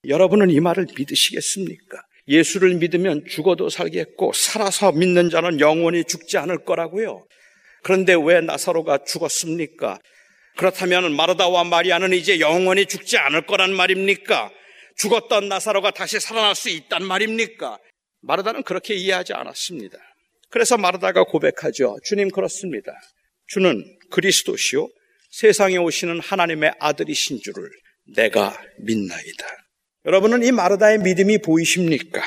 [0.07, 2.01] 여러분은 이 말을 믿으시겠습니까?
[2.27, 7.25] 예수를 믿으면 죽어도 살겠고 살아서 믿는 자는 영원히 죽지 않을 거라고요.
[7.83, 9.99] 그런데 왜 나사로가 죽었습니까?
[10.57, 14.51] 그렇다면 마르다와 마리아는 이제 영원히 죽지 않을 거란 말입니까?
[14.97, 17.77] 죽었던 나사로가 다시 살아날 수 있단 말입니까?
[18.21, 19.97] 마르다는 그렇게 이해하지 않았습니다.
[20.49, 21.97] 그래서 마르다가 고백하죠.
[22.03, 22.93] 주님 그렇습니다.
[23.47, 24.89] 주는 그리스도시요
[25.31, 27.69] 세상에 오시는 하나님의 아들이신 줄을
[28.15, 29.47] 내가 믿나이다.
[30.05, 32.21] 여러분은 이 마르다의 믿음이 보이십니까?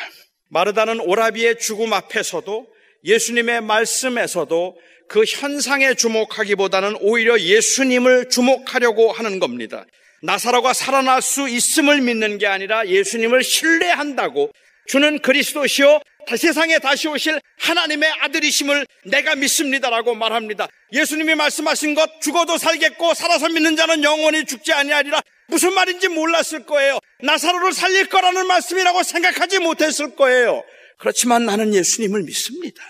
[0.51, 2.67] 마르다는 오라비의 죽음 앞에서도
[3.05, 9.87] 예수님의 말씀에서도 그 현상에 주목하기보다는 오히려 예수님을 주목하려고 하는 겁니다.
[10.23, 14.51] 나사로가 살아날 수 있음을 믿는 게 아니라 예수님을 신뢰한다고
[14.87, 16.01] 주는 그리스도시요
[16.37, 20.69] 세상에 다시 오실 하나님의 아들이심을 내가 믿습니다라고 말합니다.
[20.93, 26.99] 예수님이 말씀하신 것 죽어도 살겠고 살아서 믿는 자는 영원히 죽지 아니하리라 무슨 말인지 몰랐을 거예요.
[27.23, 30.63] 나사로를 살릴 거라는 말씀이라고 생각하지 못했을 거예요.
[30.99, 32.83] 그렇지만 나는 예수님을 믿습니다.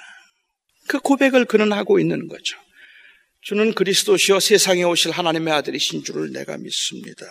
[0.89, 2.59] 그 고백을 그는 하고 있는 거죠.
[3.43, 7.26] 주는 그리스도시여 세상에 오실 하나님의 아들이신 줄을 내가 믿습니다.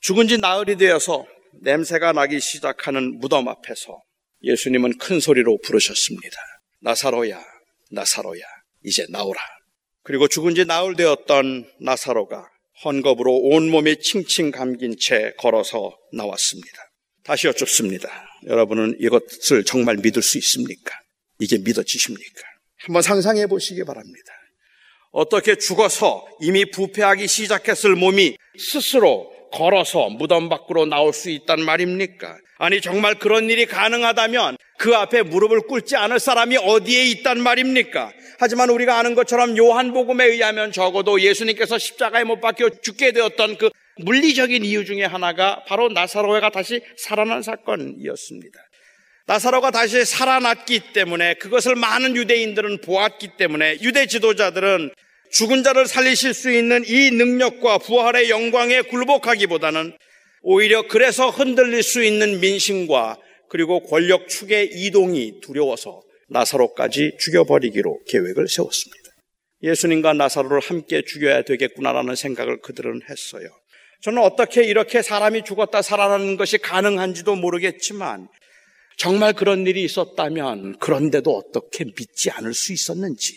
[0.00, 1.26] 죽은 지 나흘이 되어서
[1.62, 4.02] 냄새가 나기 시작하는 무덤 앞에서
[4.42, 6.36] 예수님은 큰 소리로 부르셨습니다.
[6.80, 7.42] 나사로야,
[7.90, 8.42] 나사로야,
[8.84, 9.40] 이제 나오라.
[10.02, 12.46] 그리고 죽은 지 나흘 되었던 나사로가
[12.84, 16.78] 헌겁으로 온몸이 칭칭 감긴 채 걸어서 나왔습니다.
[17.24, 18.08] 다시 여쭙습니다.
[18.46, 20.98] 여러분은 이것을 정말 믿을 수 있습니까?
[21.38, 22.42] 이게 믿어지십니까?
[22.78, 24.39] 한번 상상해 보시기 바랍니다.
[25.12, 32.38] 어떻게 죽어서 이미 부패하기 시작했을 몸이 스스로 걸어서 무덤 밖으로 나올 수 있단 말입니까?
[32.58, 38.12] 아니 정말 그런 일이 가능하다면 그 앞에 무릎을 꿇지 않을 사람이 어디에 있단 말입니까?
[38.38, 44.64] 하지만 우리가 아는 것처럼 요한복음에 의하면 적어도 예수님께서 십자가에 못 박혀 죽게 되었던 그 물리적인
[44.64, 48.69] 이유 중에 하나가 바로 나사로가 다시 살아난 사건이었습니다.
[49.30, 54.90] 나사로가 다시 살아났기 때문에 그것을 많은 유대인들은 보았기 때문에 유대 지도자들은
[55.30, 59.96] 죽은 자를 살리실 수 있는 이 능력과 부활의 영광에 굴복하기보다는
[60.42, 63.18] 오히려 그래서 흔들릴 수 있는 민심과
[63.48, 69.10] 그리고 권력 축의 이동이 두려워서 나사로까지 죽여버리기로 계획을 세웠습니다.
[69.62, 73.46] 예수님과 나사로를 함께 죽여야 되겠구나라는 생각을 그들은 했어요.
[74.02, 78.26] 저는 어떻게 이렇게 사람이 죽었다 살아나는 것이 가능한지도 모르겠지만
[79.00, 83.32] 정말 그런 일이 있었다면 그런데도 어떻게 믿지 않을 수 있었는지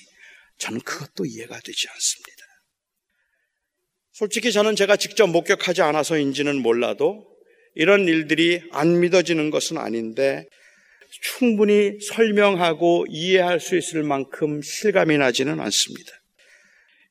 [0.57, 2.43] 저는 그것도 이해가 되지 않습니다.
[4.11, 7.25] 솔직히 저는 제가 직접 목격하지 않아서인지는 몰라도
[7.75, 10.45] 이런 일들이 안 믿어지는 것은 아닌데
[11.21, 16.11] 충분히 설명하고 이해할 수 있을 만큼 실감이 나지는 않습니다.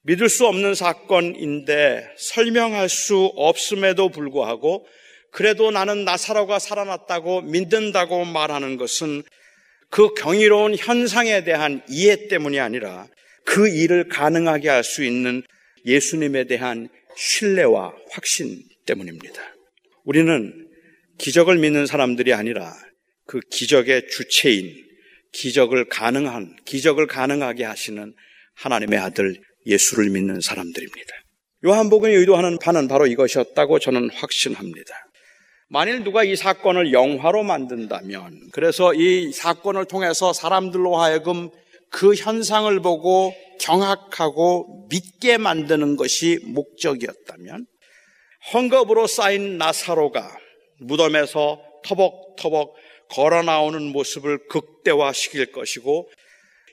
[0.03, 4.87] 믿을 수 없는 사건인데 설명할 수 없음에도 불구하고
[5.33, 9.23] 그래도 나는 나사로가 살아났다고 믿는다고 말하는 것은
[9.89, 13.07] 그 경이로운 현상에 대한 이해 때문이 아니라
[13.45, 15.43] 그 일을 가능하게 할 수 있는
[15.85, 19.43] 예수님에 대한 신뢰와 확신 때문입니다.
[20.05, 20.69] 우리는
[21.19, 22.75] 기적을 믿는 사람들이 아니라
[23.27, 24.85] 그 기적의 주체인
[25.33, 28.15] 기적을 가능한 기적을 가능하게 하시는
[28.55, 31.15] 하나님의 아들 예수를 믿는 사람들입니다.
[31.65, 34.95] 요한복음이 의도하는 바는 바로 이것이었다고 저는 확신합니다.
[35.73, 41.49] 만일 누가 이 사건을 영화로 만든다면, 그래서 이 사건을 통해서 사람들로 하여금
[41.89, 47.65] 그 현상을 보고 경악하고 믿게 만드는 것이 목적이었다면
[48.53, 50.37] 헝겊으로 쌓인 나사로가
[50.79, 52.75] 무덤에서 터벅터벅
[53.09, 56.11] 걸어 나오는 모습을 극대화시킬 것이고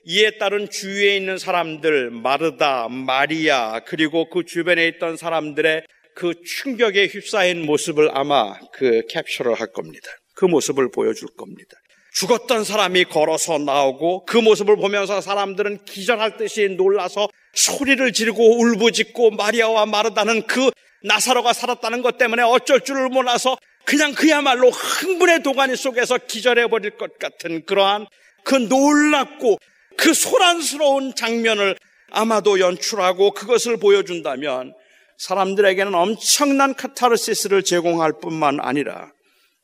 [0.08, 5.84] 이에 따른 주위에 있는 사람들 마르다, 마리아 그리고 그 주변에 있던 사람들의
[6.16, 10.10] 그 충격에 휩싸인 모습을 아마 그 캡처를 할 겁니다.
[10.36, 11.78] 그 모습을 보여줄 겁니다.
[12.14, 19.86] 죽었던 사람이 걸어서 나오고 그 모습을 보면서 사람들은 기절할 듯이 놀라서 소리를 지르고 울부짖고 마리아와
[19.86, 20.72] 마르다는 그
[21.04, 27.18] 나사로가 살았다는 것 때문에 어쩔 줄을 몰라서 그냥 그야말로 흥분의 도가니 속에서 기절해 버릴 것
[27.18, 28.08] 같은 그러한
[28.44, 29.58] 그 놀랍고
[29.98, 31.76] 그 소란스러운 장면을
[32.12, 34.74] 아마도 연출하고 그것을 보여준다면
[35.20, 39.12] 사람들에게는 엄청난 카타르시스를 제공할 뿐만 아니라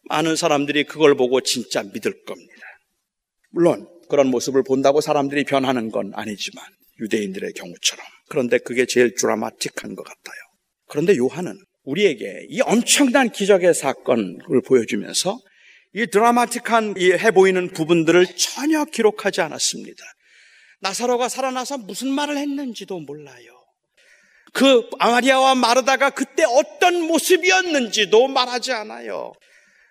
[0.10, 2.54] 많은 사람들이 그걸 보고 진짜 믿을 겁니다.
[3.52, 6.64] 물론 그런 모습을 본다고 사람들이 변하는 건 아니지만
[7.00, 10.36] 유대인들의 경우처럼 그런데 그게 제일 드라마틱한 것 같아요.
[10.88, 15.40] 그런데 요한은 우리에게 이 엄청난 기적의 사건을 보여주면서
[15.94, 20.04] 이 드라마틱한 해 보이는 부분들을 전혀 기록하지 않았습니다.
[20.82, 23.55] 나사로가 살아나서 무슨 말을 했는지도 몰라요.
[24.56, 29.34] 그 아마리아와 마르다가 그때 어떤 모습이었는지도 말하지 않아요.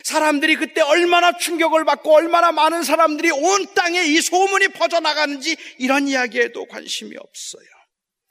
[0.04, 6.64] 사람들이 그때 얼마나 충격을 받고 얼마나 많은 사람들이 온 땅에 이 소문이 퍼져나가는지 이런 이야기에도
[6.64, 7.66] 관심이 없어요.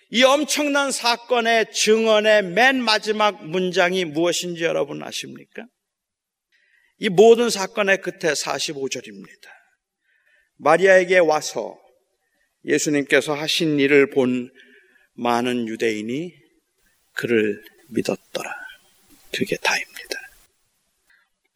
[0.09, 5.65] 이 엄청난 사건의 증언의 맨 마지막 문장이 무엇인지 여러분 아십니까?
[6.97, 9.49] 이 모든 사건의 끝에 45절입니다.
[10.57, 11.77] 마리아에게 와서
[12.65, 14.49] 예수님께서 하신 일을 본
[15.15, 16.33] 많은 유대인이
[17.13, 18.51] 그를 믿었더라.
[19.31, 20.19] 그게 다입니다.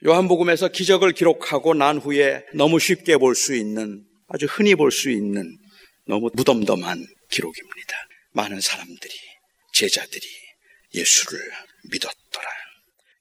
[0.05, 5.58] 요한복음에서 기적을 기록하고 난 후에 너무 쉽게 볼 수 있는 아주 흔히 볼 수 있는
[6.05, 7.93] 너무 무덤덤한 기록입니다.
[8.32, 9.14] 많은 사람들이
[9.74, 10.26] 제자들이
[10.93, 11.39] 예수를
[11.91, 12.47] 믿었더라.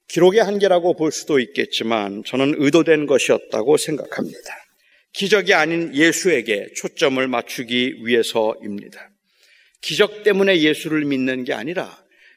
[0.09, 4.55] 기록의 한계라고 볼 수도 있겠지만 저는 의도된 것이었다고 생각합니다.
[5.13, 9.11] 기적이 아닌 예수에게 초점을 맞추기 위해서입니다.
[9.81, 11.97] 기적 때문에 예수를 믿는 게 아니라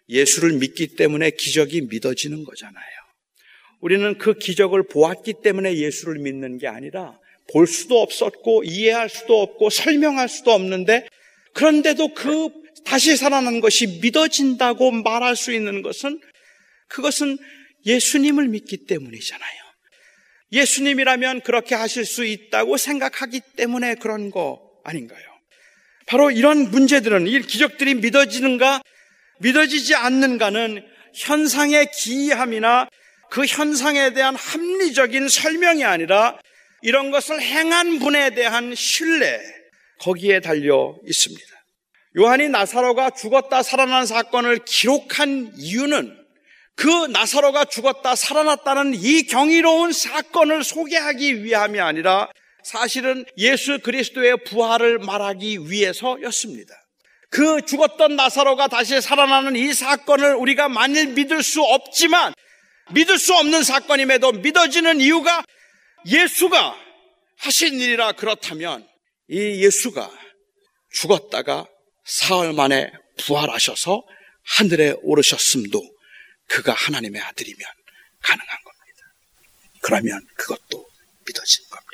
[0.09, 2.85] 예수를 믿기 때문에 기적이 믿어지는 거잖아요.
[3.81, 7.17] 우리는 그 기적을 보았기 때문에 예수를 믿는 게 아니라
[7.51, 11.07] 볼 수도 없었고 이해할 수도 없고 설명할 수도 없는데
[11.53, 12.49] 그런데도 그
[12.85, 16.19] 다시 살아난 것이 믿어진다고 말할 수 있는 것은
[16.87, 17.37] 그것은
[17.85, 19.59] 예수님을 믿기 때문이잖아요.
[20.51, 25.28] 예수님이라면 그렇게 하실 수 있다고 생각하기 때문에 그런 거 아닌가요?
[26.09, 28.81] 바로 이런 문제들은 이 기적들이 믿어지는가
[29.41, 30.83] 믿어지지 않는가는
[31.13, 32.89] 현상의 기이함이나
[33.29, 36.39] 그 현상에 대한 합리적인 설명이 아니라
[36.81, 39.39] 이런 것을 행한 분에 대한 신뢰
[39.99, 41.45] 거기에 달려 있습니다.
[42.17, 46.17] 요한이 나사로가 죽었다 살아난 사건을 기록한 이유는
[46.75, 52.29] 그 나사로가 죽었다 살아났다는 이 경이로운 사건을 소개하기 위함이 아니라
[52.63, 56.73] 사실은 예수 그리스도의 부활을 말하기 위해서였습니다.
[57.29, 62.33] 그 죽었던 나사로가 다시 살아나는 이 사건을 우리가 만일 믿을 수 없지만
[62.91, 65.43] 믿을 수 없는 사건임에도 믿어지는 이유가
[66.07, 66.75] 예수가
[67.37, 68.87] 하신 일이라 그렇다면
[69.29, 70.11] 이 예수가
[70.91, 71.67] 죽었다가
[72.03, 74.03] 사흘 만에 부활하셔서
[74.43, 75.81] 하늘에 오르셨음도
[76.47, 77.59] 그가 하나님의 아들이면
[78.21, 79.03] 가능한 겁니다.
[79.81, 80.89] 그러면 그것도
[81.27, 81.88] 믿어진 겁니다.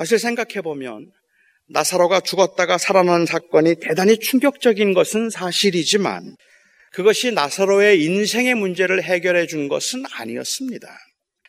[0.00, 1.10] 사실 생각해 보면
[1.68, 6.36] 나사로가 죽었다가 살아난 사건이 대단히 충격적인 것은 사실이지만
[6.92, 10.88] 그것이 나사로의 인생의 문제를 해결해 준 것은 아니었습니다.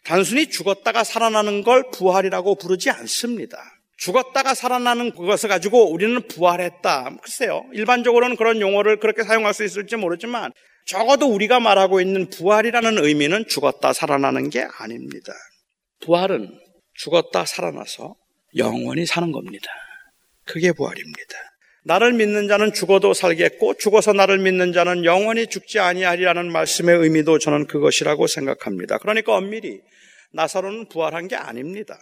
[0.04, 3.58] 단순히 죽었다가 살아나는 걸 부활이라고 부르지 않습니다.
[3.96, 7.20] 죽었다가 살아나는 그것을 가지고 우리는 부활했다.
[7.24, 7.64] 글쎄요.
[7.72, 10.52] 일반적으로는 그런 용어를 그렇게 사용할 수 있을지 모르지만
[10.88, 15.32] 적어도 우리가 말하고 있는 부활이라는 의미는 죽었다 살아나는 게 아닙니다.
[16.02, 16.60] 부활은
[16.96, 18.16] 죽었다 살아나서
[18.58, 19.66] 영원히 사는 겁니다.
[20.46, 21.36] 그게 부활입니다.
[21.84, 27.66] 나를 믿는 자는 죽어도 살겠고 죽어서 나를 믿는 자는 영원히 죽지 아니하리라는 말씀의 의미도 저는
[27.68, 28.98] 그것이라고 생각합니다.
[29.00, 29.80] 그러니까 엄밀히
[30.34, 31.98] 나사로는 부활한 게 아닙니다.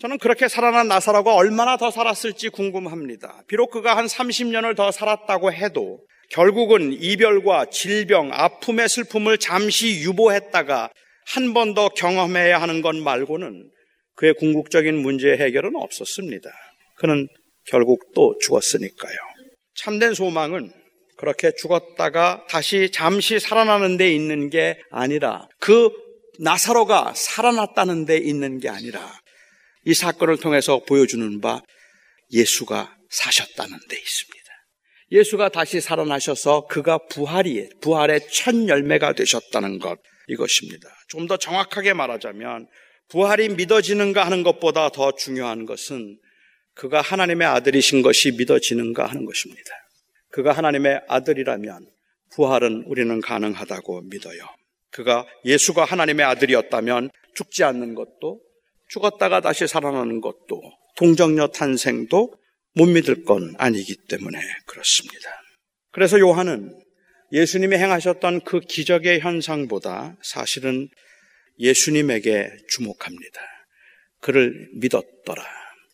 [0.00, 3.42] 저는 그렇게 살아난 나사로가 얼마나 더 살았을지 궁금합니다.
[3.48, 10.90] 비록 그가 한 30년을 더 살았다고 해도 결국은 이별과 질병, 아픔의 슬픔을 잠시 유보했다가
[11.26, 13.70] 한 번 더 경험해야 하는 것 말고는
[14.20, 16.50] 그의 궁극적인 문제 해결은 없었습니다.
[16.96, 17.26] 그는
[17.66, 19.16] 결국 또 죽었으니까요.
[19.74, 20.70] 참된 소망은
[21.16, 25.88] 그렇게 죽었다가 다시 잠시 살아나는 데 있는 게 아니라 그
[26.38, 29.10] 나사로가 살아났다는 데 있는 게 아니라
[29.86, 31.62] 이 사건을 통해서 보여주는 바
[32.30, 34.40] 예수가 사셨다는 데 있습니다.
[35.12, 39.98] 예수가 다시 살아나셔서 그가 부활이, 부활의 첫 열매가 되셨다는 것,
[40.28, 40.88] 이것입니다.
[41.08, 42.68] 좀 더 정확하게 말하자면,
[43.10, 46.18] 부활이 믿어지는가 하는 것보다 더 중요한 것은
[46.74, 49.70] 그가 하나님의 아들이신 것이 믿어지는가 하는 것입니다.
[50.30, 51.86] 그가 하나님의 아들이라면
[52.32, 54.40] 부활은 우리는 가능하다고 믿어요.
[54.90, 58.40] 그가 예수가 하나님의 아들이었다면 죽지 않는 것도
[58.88, 60.60] 죽었다가 다시 살아나는 것도
[60.96, 62.34] 동정녀 탄생도
[62.74, 65.30] 못 믿을 건 아니기 때문에 그렇습니다.
[65.90, 66.72] 그래서 요한은
[67.32, 70.88] 예수님이 행하셨던 그 기적의 현상보다 사실은
[71.60, 73.40] 예수님에게 주목합니다.
[74.20, 75.44] 그를 믿었더라.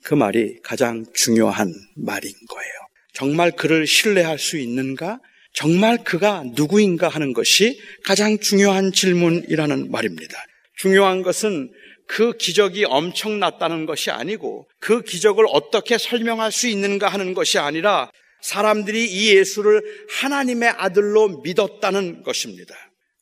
[0.03, 2.73] 그 말이 가장 중요한 말인 거예요.
[3.13, 5.21] 정말 그를 신뢰할 수 있는가?
[5.53, 10.37] 정말 그가 누구인가 하는 것이 가장 중요한 질문이라는 말입니다.
[10.77, 11.73] 중요한 것은
[12.07, 18.11] 그 기적이 엄청났다는 것이 아니고 그 기적을 어떻게 설명할 수 있는가 하는 것이 아니라
[18.43, 19.83] 사람들이 이 예수를
[20.21, 22.75] 하나님의 아들로 믿었다는 것입니다.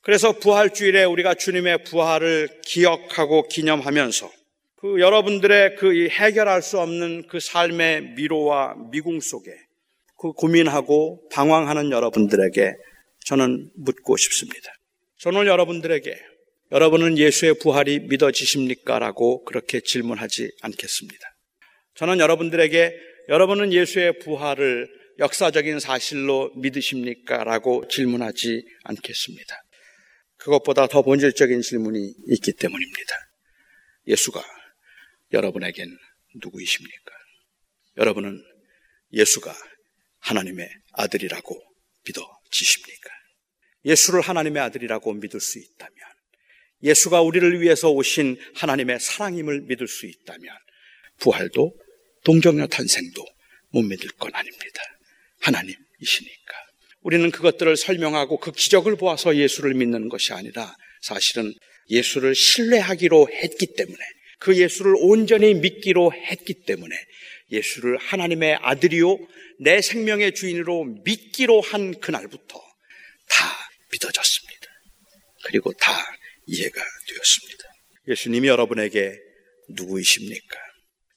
[0.05, 4.31] 그래서 부활주일에 우리가 주님의 부활을 기억하고 기념하면서
[4.77, 9.51] 그 여러분들의 그 해결할 수 없는 그 삶의 미로와 미궁 속에
[10.19, 12.75] 그 고민하고 방황하는 여러분들에게
[13.25, 14.75] 저는 묻고 싶습니다.
[15.21, 16.15] 저는 여러분들에게
[16.73, 18.99] 여러분은 예수의 부활이 믿어지십니까?
[18.99, 21.35] 라고 그렇게 질문하지 않겠습니다.
[21.95, 22.93] 저는 여러분들에게
[23.31, 24.87] 여러분은 예수의 부활을
[25.19, 27.45] 역사적인 사실로 믿으십니까?
[27.45, 29.64] 라고 질문하지 않겠습니다.
[30.45, 33.16] 그것보다 더 본질적인 질문이 있기 때문입니다.
[34.07, 34.42] 예수가
[35.32, 35.88] 여러분에겐
[36.34, 37.12] 누구이십니까?
[37.97, 38.45] 여러분은
[39.12, 39.55] 예수가
[40.18, 41.62] 하나님의 아들이라고
[42.07, 43.11] 믿어지십니까?
[43.86, 45.97] 예수를 하나님의 아들이라고 믿을 수 있다면,
[46.82, 50.55] 예수가 우리를 위해서 오신 하나님의 사랑임을 믿을 수 있다면,
[51.18, 51.74] 부활도
[52.24, 53.24] 동정녀 탄생도
[53.70, 54.82] 못 믿을 건 아닙니다.
[55.40, 56.64] 하나님이시니까.
[57.05, 61.53] 우리는 그것들을 설명하고 그 기적을 보아서 예수를 믿는 것이 아니라 사실은
[61.91, 63.99] 예수를 신뢰하기로 했기 때문에
[64.39, 66.97] 그 예수를 온전히 믿기로 했기 때문에
[67.53, 69.19] 예수를 하나님의 아들이요
[69.61, 72.59] 내 생명의 주인으로 믿기로 한 그날부터
[73.29, 74.67] 다 믿어졌습니다.
[75.45, 75.93] 그리고 다
[76.47, 77.65] 이해가 되었습니다.
[78.09, 79.13] 예수님이 여러분에게
[79.69, 80.59] 누구이십니까?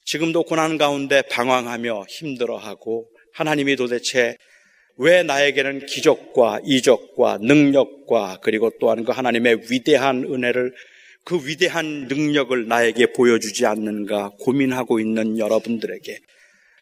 [0.04, 4.36] 지금도 고난 가운데 방황하며 힘들어하고 하나님이 도대체
[4.98, 10.74] 왜 나에게는 기적과 이적과 능력과 그리고 또한 그 하나님의 위대한 은혜를
[11.24, 16.20] 그 위대한 능력을 나에게 보여주지 않는가 고민하고 있는 여러분들에게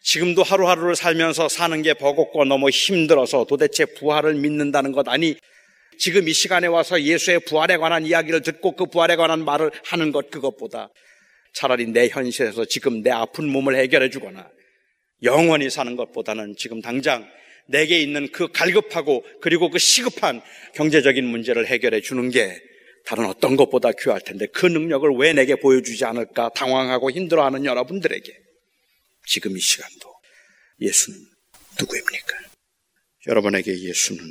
[0.01, 5.36] 지금도 하루하루를 살면서 사는 게 버겁고 너무 힘들어서 도대체 부활을 믿는다는 것 아니
[5.97, 10.30] 지금 이 시간에 와서 예수의 부활에 관한 이야기를 듣고 그 부활에 관한 말을 하는 것
[10.30, 10.89] 그것보다
[11.53, 14.47] 차라리 내 현실에서 지금 내 아픈 몸을 해결해 주거나
[15.24, 17.26] 영원히 사는 것보다는 지금 당장
[17.68, 20.41] 내게 있는 그 갈급하고 그리고 그 시급한
[20.76, 22.61] 경제적인 문제를 해결해 주는 게
[23.05, 28.34] 다른 어떤 것보다 귀할 텐데 그 능력을 왜 내게 보여주지 않을까 당황하고 힘들어하는 여러분들에게
[29.28, 30.13] 지금 이 시간도
[30.82, 31.20] 예수는
[31.80, 32.38] 누구입니까?
[33.28, 34.22] 여러분에게 예수는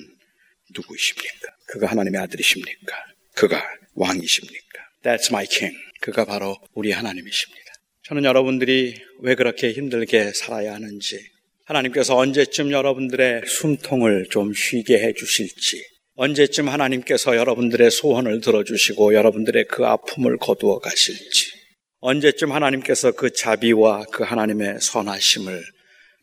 [0.75, 1.49] 누구이십니까?
[1.67, 2.97] 그가 하나님의 아들이십니까?
[3.35, 3.63] 그가
[3.95, 4.79] 왕이십니까?
[5.03, 5.77] That's my king.
[6.01, 7.65] 그가 바로 우리 하나님이십니다.
[8.05, 11.19] 저는 여러분들이 왜 그렇게 힘들게 살아야 하는지,
[11.65, 15.83] 하나님께서 언제쯤 여러분들의 숨통을 좀 쉬게 해 주실지,
[16.17, 21.53] 언제쯤 하나님께서 여러분들의 소원을 들어주시고 여러분들의 그 아픔을 거두어 가실지,
[22.01, 25.63] 언제쯤 하나님께서 그 자비와 그 하나님의 선하심을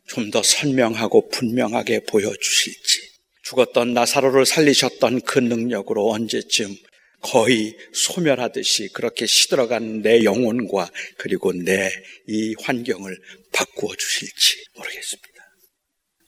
[0.07, 2.99] 좀 더 선명하고 분명하게 보여주실지,
[3.43, 6.75] 죽었던 나사로를 살리셨던 그 능력으로 언제쯤
[7.21, 11.91] 거의 소멸하듯이 그렇게 시들어간 내 영혼과 그리고 내
[12.27, 13.17] 이 환경을
[13.51, 15.30] 바꾸어 주실지 모르겠습니다.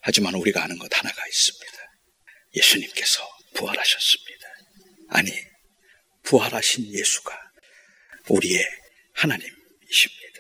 [0.06, 1.78] 하지만 우리가 아는 것 하나가 있습니다.
[2.56, 4.48] 예수님께서 부활하셨습니다.
[5.10, 5.32] 아니,
[6.24, 7.52] 부활하신 예수가
[8.28, 8.66] 우리의
[9.14, 10.40] 하나님이십니다.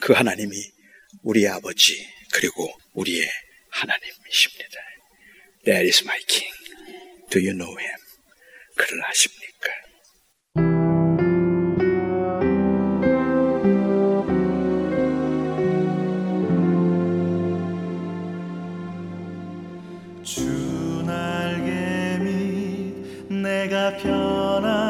[0.00, 0.56] 그 하나님이
[1.22, 3.30] 우리의 아버지 그리고 우리의
[3.70, 4.80] 하나님이십니다.
[5.64, 6.54] That is my king.
[7.30, 7.98] Do you know him?
[8.76, 9.70] 그를 아십니까?
[23.68, 24.85] 내가 편안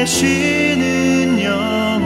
[0.00, 2.00] 내쉬는 영혼.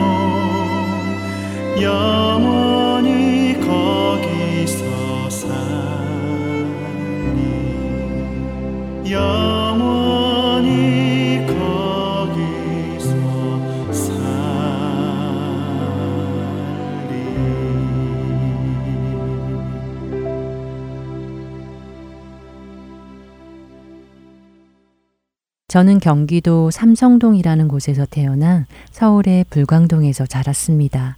[25.75, 31.17] 저는 경기도 삼성동이라는 곳에서 태어나 서울의 불광동에서 자랐습니다.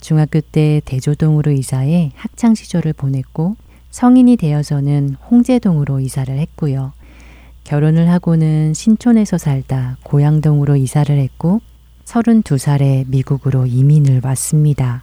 [0.00, 3.56] 중학교 때 대조동으로 이사해 학창 시절을 보냈고
[3.90, 6.92] 성인이 되어서는 홍제동으로 이사를 했고요.
[7.64, 11.60] 결혼을 하고는 신촌에서 살다 고양동으로 이사를 했고
[12.04, 15.02] 32살에 미국으로 이민을 왔습니다.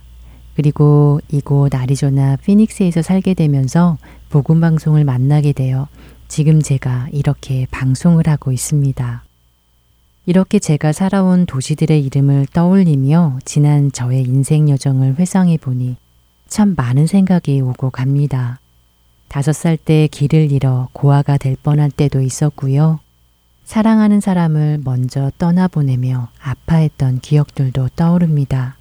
[0.56, 3.98] 그리고 이곳 아리조나 피닉스에서 살게 되면서
[4.30, 5.90] 복음 방송을 만나게 되어
[6.34, 9.24] 지금 제가 이렇게 방송을 하고 있습니다.
[10.26, 15.96] 이렇게 제가 살아온 도시들의 이름을 떠올리며 지난 저의 인생 여정을 회상해 보니
[16.48, 18.60] 참 많은 생각이 오고 갑니다.
[19.28, 23.00] 다섯 살 때 길을 잃어 고아가 될 뻔한 때도 있었고요.
[23.66, 28.78] 사랑하는 사람을 먼저 떠나보내며 아파했던 기억들도 떠오릅니다.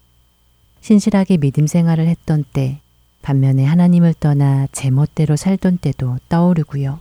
[0.80, 2.80] 신실하게 믿음 생활을 했던 때,
[3.20, 7.00] 반면에 하나님을 떠나 제멋대로 살던 때도 떠오르고요.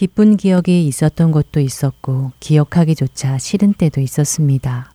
[0.00, 4.94] 기쁜 기억이 있었던 것도 있었고 기억하기조차 싫은 때도 있었습니다.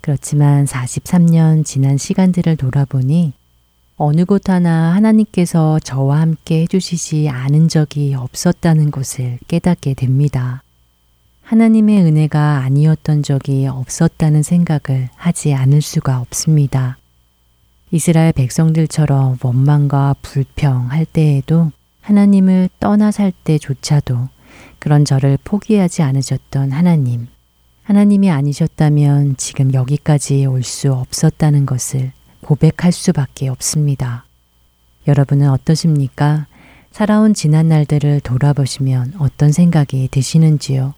[0.00, 3.32] 그렇지만 43년 지난 시간들을 돌아보니
[3.96, 10.64] 어느 곳 하나 하나님께서 저와 함께 해주시지 않은 적이 없었다는 것을 깨닫게 됩니다.
[11.42, 16.98] 하나님의 은혜가 아니었던 적이 없었다는 생각을 하지 않을 수가 없습니다.
[17.92, 21.70] 이스라엘 백성들처럼 원망과 불평할 때에도
[22.04, 24.28] 하나님을 떠나 살 때조차도
[24.78, 27.28] 그런 저를 포기하지 않으셨던 하나님.
[27.82, 34.26] 하나님이 아니셨다면 지금 여기까지 올 수 없었다는 것을 고백할 수밖에 없습니다.
[35.08, 36.46] 여러분은 어떠십니까?
[36.92, 40.92] 살아온 지난 날들을 돌아보시면 어떤 생각이 드시는지요?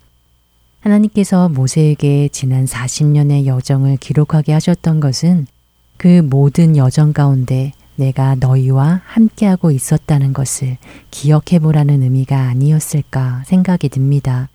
[0.81, 5.47] 하나님께서 모세에게 지난 40년의 여정을 기록하게 하셨던 것은
[5.97, 10.77] 그 모든 여정 가운데 내가 너희와 함께하고 있었다는 것을
[11.11, 14.49] 기억해 보라는 의미가 아니었을까 생각이 듭니다.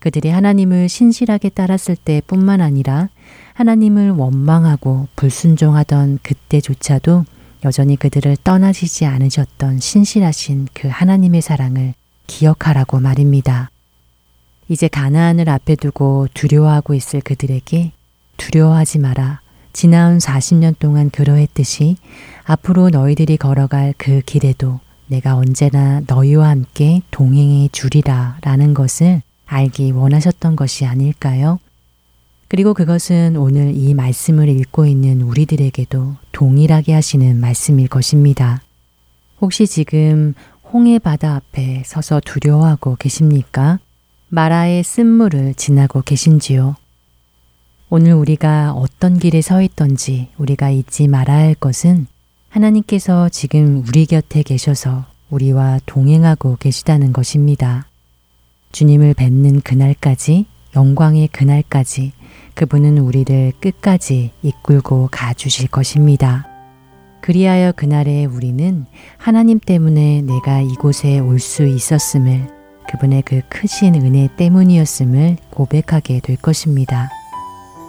[0.00, 3.08] 그들이 하나님을 신실하게 따랐을 때 뿐만 아니라
[3.54, 7.24] 하나님을 원망하고 불순종하던 그때조차도
[7.64, 11.94] 여전히 그들을 떠나시지 않으셨던 신실하신 그 하나님의 사랑을
[12.26, 13.70] 기억하라고 말입니다.
[14.68, 17.92] 이제 가나안을 앞에 두고 두려워하고 있을 그들에게
[18.36, 19.43] 두려워하지 마라.
[19.74, 21.96] 지나온 40년 동안 그러했듯이
[22.44, 30.54] 앞으로 너희들이 걸어갈 그 길에도 내가 언제나 너희와 함께 동행해 주리라 라는 것을 알기 원하셨던
[30.54, 31.58] 것이 아닐까요?
[32.46, 38.62] 그리고 그것은 오늘 이 말씀을 읽고 있는 우리들에게도 동일하게 하시는 말씀일 것입니다.
[39.40, 40.34] 혹시 지금
[40.72, 43.80] 홍해 바다 앞에 서서 두려워하고 계십니까?
[44.28, 46.76] 마라의 쓴물을 지나고 계신지요?
[47.96, 52.08] 오늘 우리가 어떤 길에 서 있던지 우리가 잊지 말아야 할 것은
[52.48, 57.86] 하나님께서 지금 우리 곁에 계셔서 우리와 동행하고 계시다는 것입니다.
[58.72, 62.10] 주님을 뵙는 그날까지, 영광의 그날까지
[62.54, 66.48] 그분은 우리를 끝까지 이끌고 가주실 것입니다.
[67.20, 68.86] 그리하여 그날에 우리는
[69.18, 72.48] 하나님 때문에 내가 이곳에 올 수 있었음을
[72.90, 77.08] 그분의 그 크신 은혜 때문이었음을 고백하게 될 것입니다.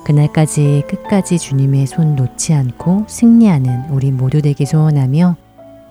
[0.05, 5.35] 그날까지 끝까지 주님의 손 놓지 않고 승리하는 우리 모두 되기 소원하며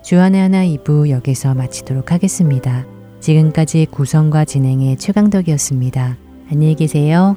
[0.03, 2.85] 주안의 하나 2부 여기서 마치도록 하겠습니다.
[3.19, 6.17] 지금까지 구성과 진행의 최강덕이었습니다.
[6.51, 7.35] 안녕히 계세요.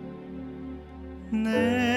[1.32, 1.87] 우